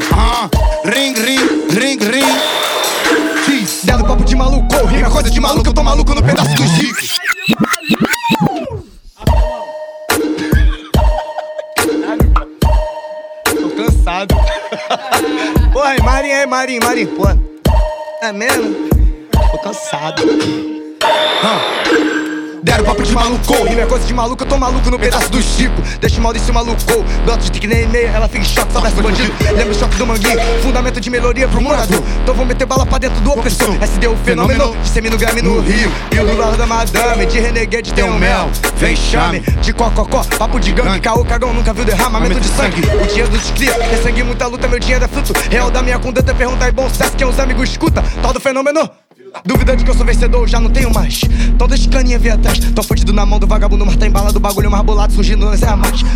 Ring, 0.85 1.15
ring, 1.15 1.39
ring, 1.71 1.99
ring. 1.99 2.27
Cheese. 3.45 3.87
Dando 3.87 4.05
papo 4.05 4.25
de 4.25 4.35
maluco, 4.35 4.87
rima 4.87 5.11
coisa 5.11 5.31
de 5.31 5.41
maluco, 5.41 5.69
eu 5.69 5.73
tô 5.73 5.83
maluco 5.83 6.15
no 6.15 6.23
pedaço 6.23 6.55
dos 6.55 6.71
ricos. 6.73 7.09
Porra, 15.73 15.97
Marinho, 16.03 16.35
aí, 16.35 16.47
Marinho, 16.47 16.83
Marinho, 16.83 17.09
pô. 17.09 17.25
É 18.23 18.33
mesmo? 18.33 18.89
Tô 19.53 19.59
cansado. 19.59 20.23
Deram 22.67 22.83
papo 22.83 23.01
de 23.05 23.13
maluco, 23.13 23.63
rima 23.63 23.83
é 23.83 23.87
coisa 23.87 24.05
de 24.05 24.13
maluco, 24.13 24.43
eu 24.43 24.49
tô 24.49 24.59
maluco 24.59 24.91
no 24.91 24.99
pedaço 24.99 25.31
do 25.31 25.41
Chico. 25.41 25.81
Deixa 26.01 26.19
o 26.19 26.21
Maurício 26.21 26.53
maluco, 26.53 26.83
gosto 27.25 27.43
de 27.43 27.53
tique 27.53 27.67
nem 27.69 27.85
e-mail, 27.85 28.09
ela 28.09 28.27
fica 28.27 28.41
em 28.41 28.45
choque, 28.45 28.73
só 28.73 28.81
verso 28.81 29.01
bandido. 29.01 29.33
Lembra 29.57 29.71
o 29.71 29.75
choque 29.75 29.95
do 29.95 30.05
manguinho, 30.05 30.41
fundamento 30.65 31.01
de 31.01 31.09
melhoria 31.09 31.47
pro 31.47 31.61
morador. 31.61 32.03
Então 32.25 32.35
vou 32.35 32.45
meter 32.45 32.67
bala 32.67 32.85
pra 32.85 32.99
dentro 32.99 33.21
do 33.21 33.31
opressor. 33.31 33.73
SD 33.81 34.09
o 34.09 34.17
fenômeno, 34.17 34.77
dissemino 34.83 35.17
grame 35.17 35.43
no 35.43 35.61
Rio. 35.61 35.93
E 36.11 36.19
o 36.19 36.37
lado 36.37 36.57
da 36.57 36.67
madame, 36.67 37.27
de 37.27 37.39
renegade 37.39 37.95
tem 37.95 38.03
um 38.03 38.19
mel. 38.19 38.51
Vem 38.79 38.97
chame, 38.97 39.39
de 39.63 39.73
cococó, 39.73 40.25
papo 40.37 40.59
de 40.59 40.73
gangue, 40.73 40.99
caô, 40.99 41.25
cagão, 41.25 41.55
nunca 41.55 41.73
viu 41.73 41.85
derramamento 41.85 42.41
de 42.41 42.49
sangue. 42.49 42.81
O 43.01 43.07
dinheiro 43.07 43.31
dos 43.31 43.49
cria, 43.53 43.75
tem 43.75 44.03
sangue, 44.03 44.25
muita 44.25 44.49
luta, 44.49 44.67
meu 44.67 44.81
dinheiro 44.81 45.05
é 45.05 45.09
fruto. 45.09 45.33
Real 45.49 45.71
da 45.71 45.83
minha 45.83 46.01
conduta, 46.01 46.35
pergunta 46.35 46.65
aí, 46.65 46.73
bom 46.73 46.89
sucesso, 46.89 47.13
quem 47.17 47.29
os 47.29 47.39
amigos 47.39 47.71
escuta. 47.71 48.03
Tal 48.21 48.33
do 48.33 48.41
fenômeno. 48.41 49.06
Dúvida 49.45 49.77
de 49.77 49.85
que 49.85 49.91
eu 49.91 49.95
sou 49.95 50.05
vencedor, 50.05 50.43
eu 50.43 50.49
já 50.49 50.61
não 50.61 50.71
tenho 50.71 50.93
mais. 50.93 51.21
Então 51.49 51.67
deixa 51.67 51.89
caninha 51.89 52.19
vir 52.19 52.31
atrás. 52.31 52.59
Tô 52.75 52.83
fudido 52.83 53.13
na 53.13 53.27
mão 53.27 53.39
do 53.39 53.47
vagabundo, 53.47 53.85
mas 53.85 53.97
tá 53.97 54.07
embalado 54.07 54.37
o 54.37 54.41
bagulho 54.41 54.71
mais 54.71 54.85
bolado, 54.85 55.13
surgindo 55.13 55.47
nas. 55.47 55.61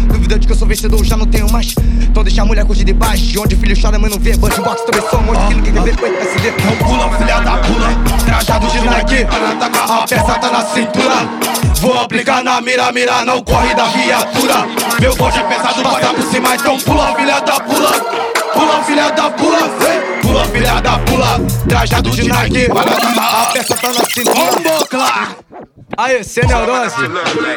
Dúvida 0.06 0.38
de 0.38 0.46
que 0.46 0.52
eu 0.52 0.56
sou 0.56 0.66
vencedor, 0.66 0.98
eu 0.98 1.04
já 1.04 1.16
não 1.16 1.26
tenho 1.26 1.50
mais. 1.50 1.74
Então 2.02 2.22
deixa 2.22 2.42
a 2.42 2.44
mulher 2.44 2.64
curtir 2.64 2.84
de 2.84 2.92
baixo. 2.92 3.24
De 3.24 3.38
onde 3.38 3.56
filho 3.56 3.80
chora, 3.80 3.98
mãe 3.98 4.10
não 4.10 4.18
vê. 4.18 4.36
Bunch 4.36 4.60
box 4.60 4.84
também 4.84 5.08
sou 5.08 5.20
um 5.20 5.22
monte 5.22 5.54
quem 5.54 5.72
quer 5.72 5.82
ver, 5.82 5.96
foi 5.96 6.16
SD. 6.16 6.50
Não 6.64 6.76
pula, 6.76 7.18
filha 7.18 7.40
da 7.40 7.56
pula. 7.58 7.88
Trajado 8.24 8.66
de 8.66 8.80
Nike, 8.80 9.24
para 9.26 9.50
atacar 9.50 9.90
a 9.90 10.06
peça 10.06 10.34
tá 10.38 10.50
na 10.50 10.64
cintura. 10.66 11.50
Vou 11.80 11.98
aplicar 11.98 12.44
na 12.44 12.60
mira, 12.60 12.92
mira, 12.92 13.24
não 13.24 13.42
corre 13.42 13.74
da 13.74 13.86
viatura. 13.86 14.66
Meu 15.00 15.16
bonde 15.16 15.38
é 15.38 15.42
pesado, 15.42 15.82
passa 15.82 16.14
por 16.14 16.24
cima, 16.24 16.54
então 16.54 16.78
pula, 16.80 17.14
filha 17.14 17.40
da 17.40 17.60
pula. 17.60 17.92
Pula, 18.52 18.84
filha 18.84 19.10
da 19.10 19.30
pula, 19.30 19.58
vem. 19.78 20.09
Pula, 20.22 20.44
filha 20.46 20.80
da 20.80 20.98
pula. 20.98 21.40
Trajado 21.68 22.10
de 22.10 22.28
Nike, 22.28 22.66
atacar 22.70 23.42
a 23.42 23.46
peça 23.52 23.76
tá 23.76 23.88
na 23.92 24.04
cintura. 24.04 25.69
Aê, 26.00 26.24
sem 26.24 26.46
neurose. 26.46 26.96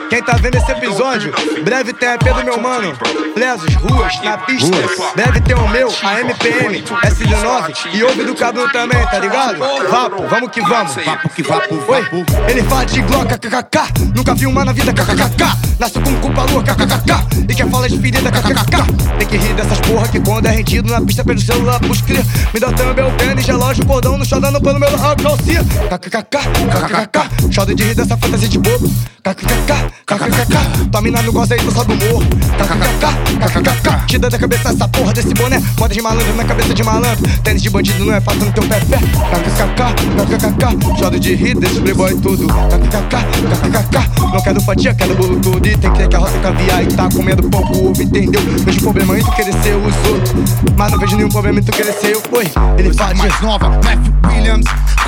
Quem 0.09 0.21
tá 0.21 0.33
vendo 0.33 0.55
esse 0.55 0.69
episódio, 0.69 1.33
breve 1.63 1.93
tem 1.93 2.09
a 2.09 2.15
EP 2.15 2.23
do 2.23 2.43
meu 2.43 2.59
mano. 2.59 2.93
Lesos, 3.37 3.73
ruas, 3.75 4.19
na 4.21 4.37
pista. 4.37 4.77
Breve 5.15 5.39
tem 5.39 5.55
o 5.55 5.65
meu, 5.69 5.87
a 6.03 6.19
MPM, 6.19 6.83
SD9. 6.83 7.93
E 7.93 8.03
ouve 8.03 8.25
do 8.25 8.35
cabelo 8.35 8.69
também, 8.69 9.01
tá 9.05 9.17
ligado? 9.17 9.59
Vapo, 9.89 10.27
vamos 10.27 10.51
que 10.51 10.59
vamos. 10.59 10.93
Vapo 10.93 11.29
que 11.29 11.41
vapo, 11.41 11.73
Oi, 11.73 12.01
vapo. 12.01 12.25
ele 12.49 12.63
fala 12.63 12.85
de 12.85 13.01
Glock, 13.03 13.33
kkk. 13.33 14.11
Nunca 14.13 14.35
vi 14.35 14.45
uma 14.45 14.65
na 14.65 14.73
vida, 14.73 14.91
kkkk. 14.91 15.79
Nasceu 15.79 16.01
com 16.01 16.13
culpa 16.19 16.43
lua, 16.51 16.61
kkk. 16.63 17.47
E 17.49 17.55
quer 17.55 17.69
falar 17.69 17.87
de 17.87 17.97
ferida, 17.97 18.29
kkk. 18.29 19.17
Tem 19.19 19.27
que 19.27 19.37
rir 19.37 19.53
dessas 19.53 19.79
porra 19.79 20.07
que 20.09 20.19
quando 20.19 20.47
é 20.47 20.51
rendido 20.51 20.91
na 20.91 20.99
pista 20.99 21.23
pelo 21.23 21.39
celular, 21.39 21.79
pros 21.79 22.01
cria. 22.01 22.25
Me 22.53 22.59
dá 22.59 22.73
também 22.73 22.93
meu 22.93 23.11
tênis, 23.15 23.45
relógio, 23.45 23.85
cordão 23.85 24.17
no 24.17 24.25
chão, 24.25 24.41
dando 24.41 24.59
pelo 24.59 24.79
meu 24.81 24.89
calcinha. 24.91 25.63
Kkkk, 25.63 26.25
kkkk. 26.25 27.53
Choro 27.53 27.73
de 27.73 27.83
rir 27.83 27.95
dessa 27.95 28.17
fantasia 28.33 28.49
de 28.49 28.57
bobo. 28.57 28.89
Kkkk, 29.23 29.73
kkkk. 30.05 30.89
Tua 30.91 31.01
mina 31.01 31.21
não 31.21 31.31
gosta 31.31 31.53
aí, 31.53 31.61
tu 31.61 31.71
sobe 31.71 31.93
o 31.93 31.97
morro. 31.97 32.25
Kkkk, 32.57 33.05
kkkk. 33.39 34.05
Tira 34.07 34.29
da 34.29 34.37
cabeça 34.37 34.69
essa 34.69 34.87
porra 34.87 35.13
desse 35.13 35.33
boné. 35.33 35.61
Moda 35.79 35.93
de 35.93 36.01
malandro 36.01 36.35
na 36.35 36.43
cabeça 36.43 36.73
de 36.73 36.83
malandro. 36.83 37.23
Tênis 37.43 37.61
de 37.61 37.69
bandido 37.69 38.03
não 38.05 38.13
é 38.13 38.19
fácil 38.19 38.45
no 38.45 38.51
teu 38.51 38.63
pé, 38.63 38.79
pé. 38.79 38.97
Kkkk, 38.97 40.37
kkkk. 40.37 40.99
Choro 40.99 41.19
de 41.19 41.35
rir 41.35 41.55
desse 41.55 41.79
playboy 41.79 42.15
tudo. 42.21 42.47
Kkkk, 42.47 43.15
kkkk. 43.61 44.23
Não 44.33 44.41
quero 44.41 44.61
fatia, 44.61 44.93
quero 44.95 45.15
bolo 45.15 45.39
tudo. 45.39 45.67
E 45.67 45.77
tem 45.77 45.91
que 45.91 45.97
ter 45.97 46.09
carroça 46.09 46.37
caviar 46.39 46.83
e 46.83 46.87
tá 46.87 47.09
comendo 47.13 47.49
pouco 47.49 47.89
ovo, 47.89 48.01
entendeu? 48.01 48.41
Vejo 48.65 48.81
problema 48.81 49.19
em 49.19 49.23
tu 49.23 49.31
querer 49.31 49.53
ser 49.61 49.75
os 49.75 50.09
outros. 50.09 50.33
Mas 50.75 50.91
não 50.91 50.99
vejo 50.99 51.15
nenhum 51.15 51.29
problema 51.29 51.59
em 51.59 51.63
tu 51.63 51.71
querer 51.71 51.93
ser 51.93 52.15
eu. 52.15 52.23
Oi, 52.31 52.51
ele 52.77 52.93
fala 52.93 53.13
mais 53.13 53.41
nova, 53.41 53.79
Williams, 54.33 54.65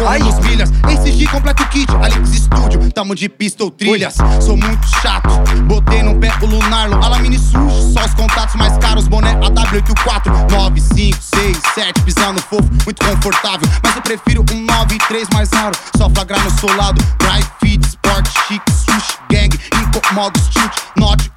Ai. 0.07 0.19
com 0.19 0.29
os 0.29 0.39
milhas. 0.45 0.71
Esse 0.89 1.27
completo 1.27 1.63
o 1.63 1.67
kit, 1.67 1.91
Alex 1.95 2.29
Studio, 2.29 2.91
tamo 2.91 3.15
de 3.15 3.27
pistol 3.27 3.71
trilhas. 3.71 4.15
Sou 4.41 4.55
muito 4.55 4.87
chato, 5.01 5.29
botei 5.65 6.03
no 6.03 6.15
pé 6.19 6.31
o 6.41 6.45
Lunarlo, 6.45 7.03
Alamine 7.03 7.37
sujo, 7.37 7.93
só 7.93 8.05
os 8.05 8.13
contatos 8.13 8.55
mais 8.55 8.77
caros, 8.77 9.07
boné 9.07 9.33
AW84, 9.35 10.51
9, 10.51 10.81
5, 10.81 11.17
6, 11.21 11.57
7, 11.75 12.01
pisando 12.01 12.41
fofo, 12.41 12.69
muito 12.85 13.05
confortável. 13.05 13.67
Mas 13.83 13.95
eu 13.95 14.01
prefiro 14.01 14.45
um 14.51 14.65
9 14.65 14.95
e 14.95 14.97
3 14.99 15.27
mais 15.33 15.49
raro, 15.51 15.75
só 15.97 16.09
flagrar 16.09 16.43
no 16.43 16.51
solado. 16.59 17.01
Drive 17.19 17.47
fit, 17.59 17.85
sport, 17.85 18.27
chic, 18.47 18.61
sushi, 18.69 19.17
gang, 19.29 19.59
incomoda 19.81 20.39
os 20.39 20.47
tilt, 20.49 20.73
not 20.97 21.34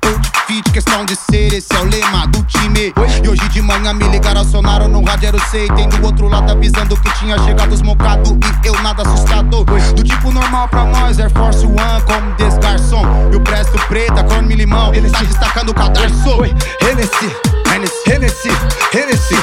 fit, 0.49 0.73
questão 0.73 1.05
de 1.05 1.15
ser, 1.15 1.53
esse 1.53 1.69
é 1.77 1.79
o 1.79 1.85
lema 1.85 2.27
do 2.29 2.43
time. 2.45 2.93
E 3.23 3.29
hoje 3.29 3.47
de 3.51 3.61
manhã 3.61 3.93
me 3.93 4.09
ligaram, 4.09 4.41
acionaram 4.41 4.89
no 4.89 5.05
rádio, 5.05 5.29
era 5.29 5.37
o 5.37 5.41
sei, 5.51 5.69
tem 5.69 5.89
do 5.89 6.05
outro 6.05 6.27
lado 6.27 6.51
avisando 6.51 6.97
que 6.97 7.11
tinha 7.19 7.39
chegado 7.45 7.73
os 7.73 7.83
mocado 7.83 8.39
e 8.65 8.67
eu 8.67 8.75
nada 8.83 9.03
assustado. 9.03 9.65
Do 9.95 10.03
tipo 10.03 10.33
normal 10.33 10.67
pra 10.69 10.85
nós, 10.85 11.21
Air 11.21 11.31
Force 11.31 11.65
One, 11.67 12.03
como 12.07 12.35
desgarçom. 12.37 13.05
Eu 13.31 13.41
presto 13.41 13.79
preta, 13.87 14.25
corno 14.25 14.51
e 14.51 14.55
limão, 14.55 14.93
ele 14.95 15.07
está 15.07 15.23
destacando 15.23 15.69
o 15.69 15.75
cadarço. 15.75 16.45
Hennessy, 16.81 17.31
Hennessy. 17.67 17.99
Hennessy, 18.09 18.49
Hennessy, 18.95 19.37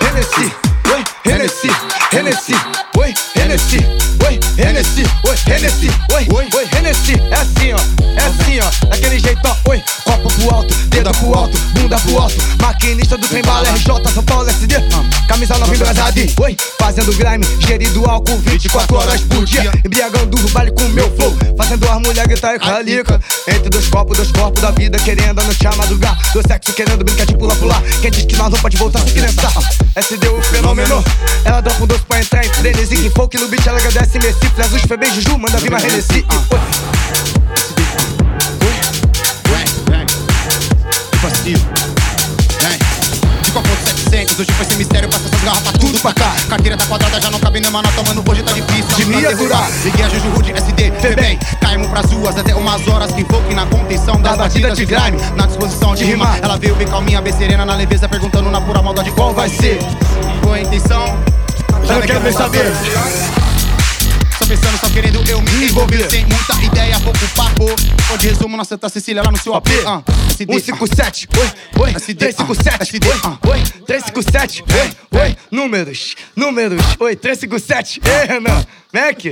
Hennessy, 0.00 0.50
Hennessy, 1.24 1.70
Hennessy, 2.12 2.54
oi, 2.96 3.14
Hennessy, 4.82 5.04
oi, 5.22 5.36
Hennessy, 5.46 5.90
oi, 6.12 6.26
oi, 6.34 6.48
oi, 6.56 6.68
Hennessy, 6.76 7.14
é 7.30 7.36
assim 7.36 7.72
ó, 7.72 7.78
é 8.18 8.24
assim 8.26 8.58
ó, 8.58 8.88
daquele 8.88 9.20
jeito 9.20 9.40
ó, 9.44 9.70
oi, 9.70 9.80
copo 10.02 10.28
pro 10.34 10.56
alto, 10.56 10.74
dedo 10.88 11.12
pro 11.12 11.34
alto, 11.34 11.56
bunda 11.74 11.96
pro 12.00 12.18
alto, 12.18 12.34
maquinista 12.60 13.16
do 13.16 13.28
trem 13.28 13.42
bala 13.42 13.68
RJ, 13.70 13.86
São 14.12 14.24
Paulo 14.24 14.48
SD, 14.50 14.74
oi, 16.40 16.56
fazendo 16.78 17.12
grime, 17.14 17.44
gerido 17.66 18.08
álcool 18.08 18.38
24 18.38 18.96
horas 18.96 19.20
por 19.22 19.44
dia, 19.44 19.72
embriagando 19.84 20.36
o 20.36 20.48
vale 20.48 20.70
com 20.70 20.84
meu 20.90 21.10
flow, 21.16 21.36
fazendo 21.56 21.88
as 21.88 21.98
mulheres 22.00 22.28
gritar 22.28 22.54
e 22.54 22.58
calica, 22.60 23.20
entre 23.48 23.68
dois 23.68 23.88
copos, 23.88 24.16
dois 24.16 24.30
corpos 24.30 24.62
da 24.62 24.70
vida, 24.70 24.98
querendo 24.98 25.40
a 25.40 25.44
noite 25.44 25.66
a 25.66 25.72
do 25.72 26.46
sexo 26.46 26.72
querendo 26.72 27.04
brincar 27.04 27.26
de 27.26 27.36
pular 27.36 27.56
pular, 27.56 27.82
quem 28.00 28.10
diz 28.10 28.24
que 28.24 28.36
nós 28.36 28.50
não 28.50 28.58
pode 28.60 28.76
voltar 28.76 29.00
se 29.00 29.12
criançar, 29.12 29.52
SD 29.96 30.28
o 30.28 30.40
fenômeno, 30.42 31.04
ela 31.44 31.60
dá 31.60 31.72
um 31.72 31.86
doce 31.86 32.04
pra 32.06 32.20
entrar 32.20 32.44
em 32.44 32.48
frenesi, 32.48 32.96
que 32.96 33.10
folk 33.10 33.36
no 33.38 33.48
beat 33.48 33.66
ela 33.66 33.78
agradece. 33.78 34.18
Messi, 34.18 34.38
Jesus, 34.56 34.82
Febem, 34.82 35.12
Juju, 35.14 35.38
manda 35.38 35.58
vir 35.58 35.72
e, 35.72 36.24
oi, 39.52 39.64
passivo. 41.20 41.66
Vem. 41.74 41.91
700, 44.12 44.40
hoje 44.40 44.52
foi 44.52 44.76
mistério, 44.76 45.08
passa 45.08 45.26
essas 45.26 45.40
garrafas 45.40 45.72
tudo 45.72 45.98
pra 46.00 46.12
cá. 46.12 46.34
Carteira 46.46 46.76
tá 46.76 46.84
quadrada, 46.84 47.18
já 47.18 47.30
não 47.30 47.40
cabe 47.40 47.60
nem 47.60 47.70
mano, 47.70 47.88
tomando 47.96 48.30
hoje 48.30 48.42
tá 48.42 48.52
difícil. 48.52 48.96
De 48.96 49.04
me 49.06 49.24
aturar. 49.24 49.70
Liguei 49.82 50.04
a 50.04 50.08
Juju 50.10 50.28
Rude, 50.28 50.52
SD, 50.52 50.92
Febem. 51.00 51.38
Caímos 51.60 51.88
pras 51.88 52.12
ruas 52.12 52.36
até 52.36 52.54
umas 52.54 52.86
horas, 52.86 53.10
que 53.12 53.22
invoque 53.22 53.54
na 53.54 53.64
contenção 53.64 54.20
das 54.20 54.36
batidas 54.36 54.76
de 54.76 54.84
grime. 54.84 55.16
Na 55.34 55.46
disposição 55.46 55.94
de 55.94 56.04
rimar, 56.04 56.38
ela 56.42 56.58
veio 56.58 56.74
bem 56.74 56.86
calminha, 56.86 57.22
bem 57.22 57.32
serena 57.32 57.64
na 57.64 57.74
leveza, 57.74 58.06
perguntando 58.06 58.50
na 58.50 58.60
pura 58.60 58.82
maldade 58.82 59.10
qual 59.12 59.32
vai 59.32 59.48
ser. 59.48 59.78
Com 60.42 60.52
a 60.52 60.60
intenção, 60.60 61.18
já 61.86 61.94
não 61.94 62.02
quero 62.02 62.20
nem 62.20 62.32
saber. 62.32 62.70
Só 64.38 64.46
pensando, 64.46 64.78
só 64.78 64.90
querendo 64.90 65.24
eu 65.26 65.40
me 65.40 65.64
envolver. 65.64 66.10
Sem 66.10 66.26
muita 66.26 66.54
ideia, 66.62 67.00
pouco 67.00 67.18
papo. 67.34 67.64
Onde 68.12 68.28
resumo 68.28 68.58
na 68.58 68.64
Santa 68.64 68.90
Cecília, 68.90 69.22
lá 69.22 69.32
no 69.32 69.38
seu 69.38 69.54
AP. 69.54 69.68
Ah, 69.86 70.02
SD, 70.42 70.60
157, 70.60 71.28
oi, 71.36 71.48
oi, 71.82 71.92
SD, 71.92 72.14
357, 72.14 72.84
SD, 72.86 73.06
oi, 73.06 73.52
oi, 73.52 73.62
357, 73.86 74.64
oi, 74.72 75.20
oi, 75.20 75.36
números, 75.50 76.14
números, 76.36 76.82
oi, 77.00 77.16
357, 77.16 78.00
ei, 78.04 78.26
Renan, 78.26 78.64
Mac, 78.92 79.22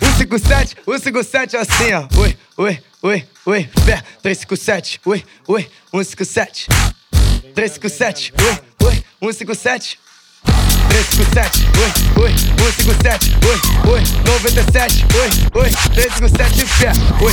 157, 0.00 0.76
157 0.84 1.54
assim, 1.56 1.92
ó, 1.92 2.08
oi, 2.20 2.36
oi, 2.56 2.80
oi, 3.02 3.24
oi, 3.46 3.68
fé, 3.84 4.02
357, 4.22 5.00
oi, 5.04 5.24
oi, 5.48 5.68
157, 5.92 6.66
357, 7.54 8.32
oi, 8.40 8.94
oi, 9.20 9.32
157. 9.32 9.98
357, 10.88 11.68
oi, 11.76 12.22
oi, 12.22 12.34
157, 12.56 13.36
oi, 13.46 13.60
oi, 13.92 14.02
97, 14.24 15.04
oi, 15.14 15.30
oi, 15.54 15.70
357 15.70 16.66
fé, 16.66 16.92
oi. 17.20 17.32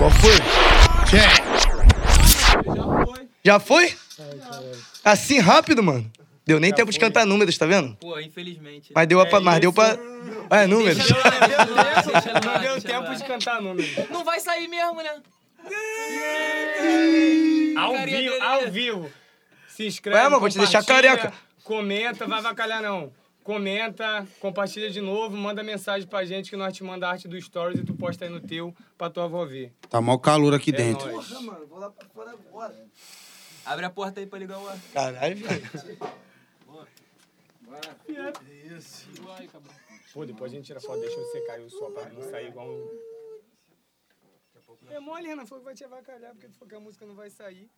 Qual 0.00 0.10
foi? 0.12 0.32
check. 1.10 1.44
Já 3.44 3.60
foi? 3.60 3.94
Assim 5.04 5.38
rápido, 5.40 5.82
mano. 5.82 6.10
Deu 6.46 6.58
nem 6.58 6.72
tempo 6.72 6.90
de 6.90 6.98
cantar 6.98 7.26
números, 7.26 7.58
tá 7.58 7.66
vendo? 7.66 7.94
Pô, 7.96 8.18
infelizmente. 8.18 8.92
Mas 8.94 9.06
deu, 9.06 9.20
a, 9.20 9.40
mas 9.42 9.60
deu 9.60 9.70
pra. 9.70 9.98
É, 10.48 10.66
números. 10.66 10.96
Deixa 10.96 11.12
deixa 11.12 12.30
ela, 12.30 12.40
Não 12.40 12.60
deu 12.62 12.72
deixa 12.80 12.88
tempo 12.88 13.14
de 13.14 13.24
cantar 13.24 13.60
números. 13.60 13.90
Não 14.10 14.24
vai 14.24 14.40
sair 14.40 14.68
mesmo, 14.68 15.02
né? 15.02 15.20
Ao 17.76 17.98
vivo, 17.98 18.42
ao 18.42 18.70
vivo. 18.70 19.12
Se 19.68 19.86
inscreve, 19.86 20.16
Ué, 20.16 20.24
mano, 20.24 20.40
vou 20.40 20.48
te 20.48 20.56
deixar 20.56 20.82
careca. 20.82 21.30
Comenta, 21.62 22.26
vai 22.26 22.38
avacalhar 22.38 22.80
não. 22.80 23.12
Comenta, 23.42 24.26
compartilha 24.38 24.90
de 24.90 25.00
novo, 25.00 25.34
manda 25.36 25.62
mensagem 25.62 26.06
pra 26.06 26.24
gente 26.24 26.50
que 26.50 26.56
nós 26.56 26.74
te 26.76 26.84
manda 26.84 27.06
a 27.08 27.10
arte 27.12 27.26
do 27.26 27.40
Stories 27.40 27.80
e 27.80 27.84
tu 27.84 27.94
posta 27.94 28.24
aí 28.24 28.30
no 28.30 28.40
teu 28.40 28.74
pra 28.98 29.08
tua 29.08 29.24
avó 29.24 29.44
ver. 29.46 29.72
Tá 29.88 30.00
mal 30.00 30.18
calor 30.18 30.54
aqui 30.54 30.70
É 30.70 30.74
dentro. 30.74 31.10
nóis. 31.10 31.30
mano, 31.42 31.66
vou 31.66 31.78
lá 31.78 31.90
pra 31.90 32.06
fora 32.08 32.30
agora. 32.32 32.86
Abre 33.64 33.84
a 33.86 33.90
porta 33.90 34.20
aí 34.20 34.26
pra 34.26 34.38
ligar 34.38 34.58
o 34.58 34.68
ar. 34.68 34.78
Caralho, 34.92 35.36
velho. 35.36 35.70
Pô, 40.12 40.26
depois 40.26 40.52
a 40.52 40.56
gente 40.56 40.66
tira 40.66 40.80
foto, 40.80 41.00
deixa 41.00 41.18
eu 41.18 41.24
secar 41.26 41.54
aí 41.54 41.64
o 41.64 41.70
sol 41.70 41.90
pra 41.92 42.08
não 42.10 42.22
sair 42.22 42.48
igual 42.48 42.68
um... 42.68 43.10
É 44.90 44.98
mole, 44.98 45.26
Renan, 45.26 45.46
foi 45.46 45.58
que 45.58 45.64
vai 45.64 45.74
te 45.74 45.84
avacalhar, 45.84 46.32
porque 46.32 46.48
tu 46.48 46.54
falou 46.58 46.68
que 46.68 46.74
a 46.74 46.80
música 46.80 47.06
não 47.06 47.14
vai 47.14 47.30
sair. 47.30 47.70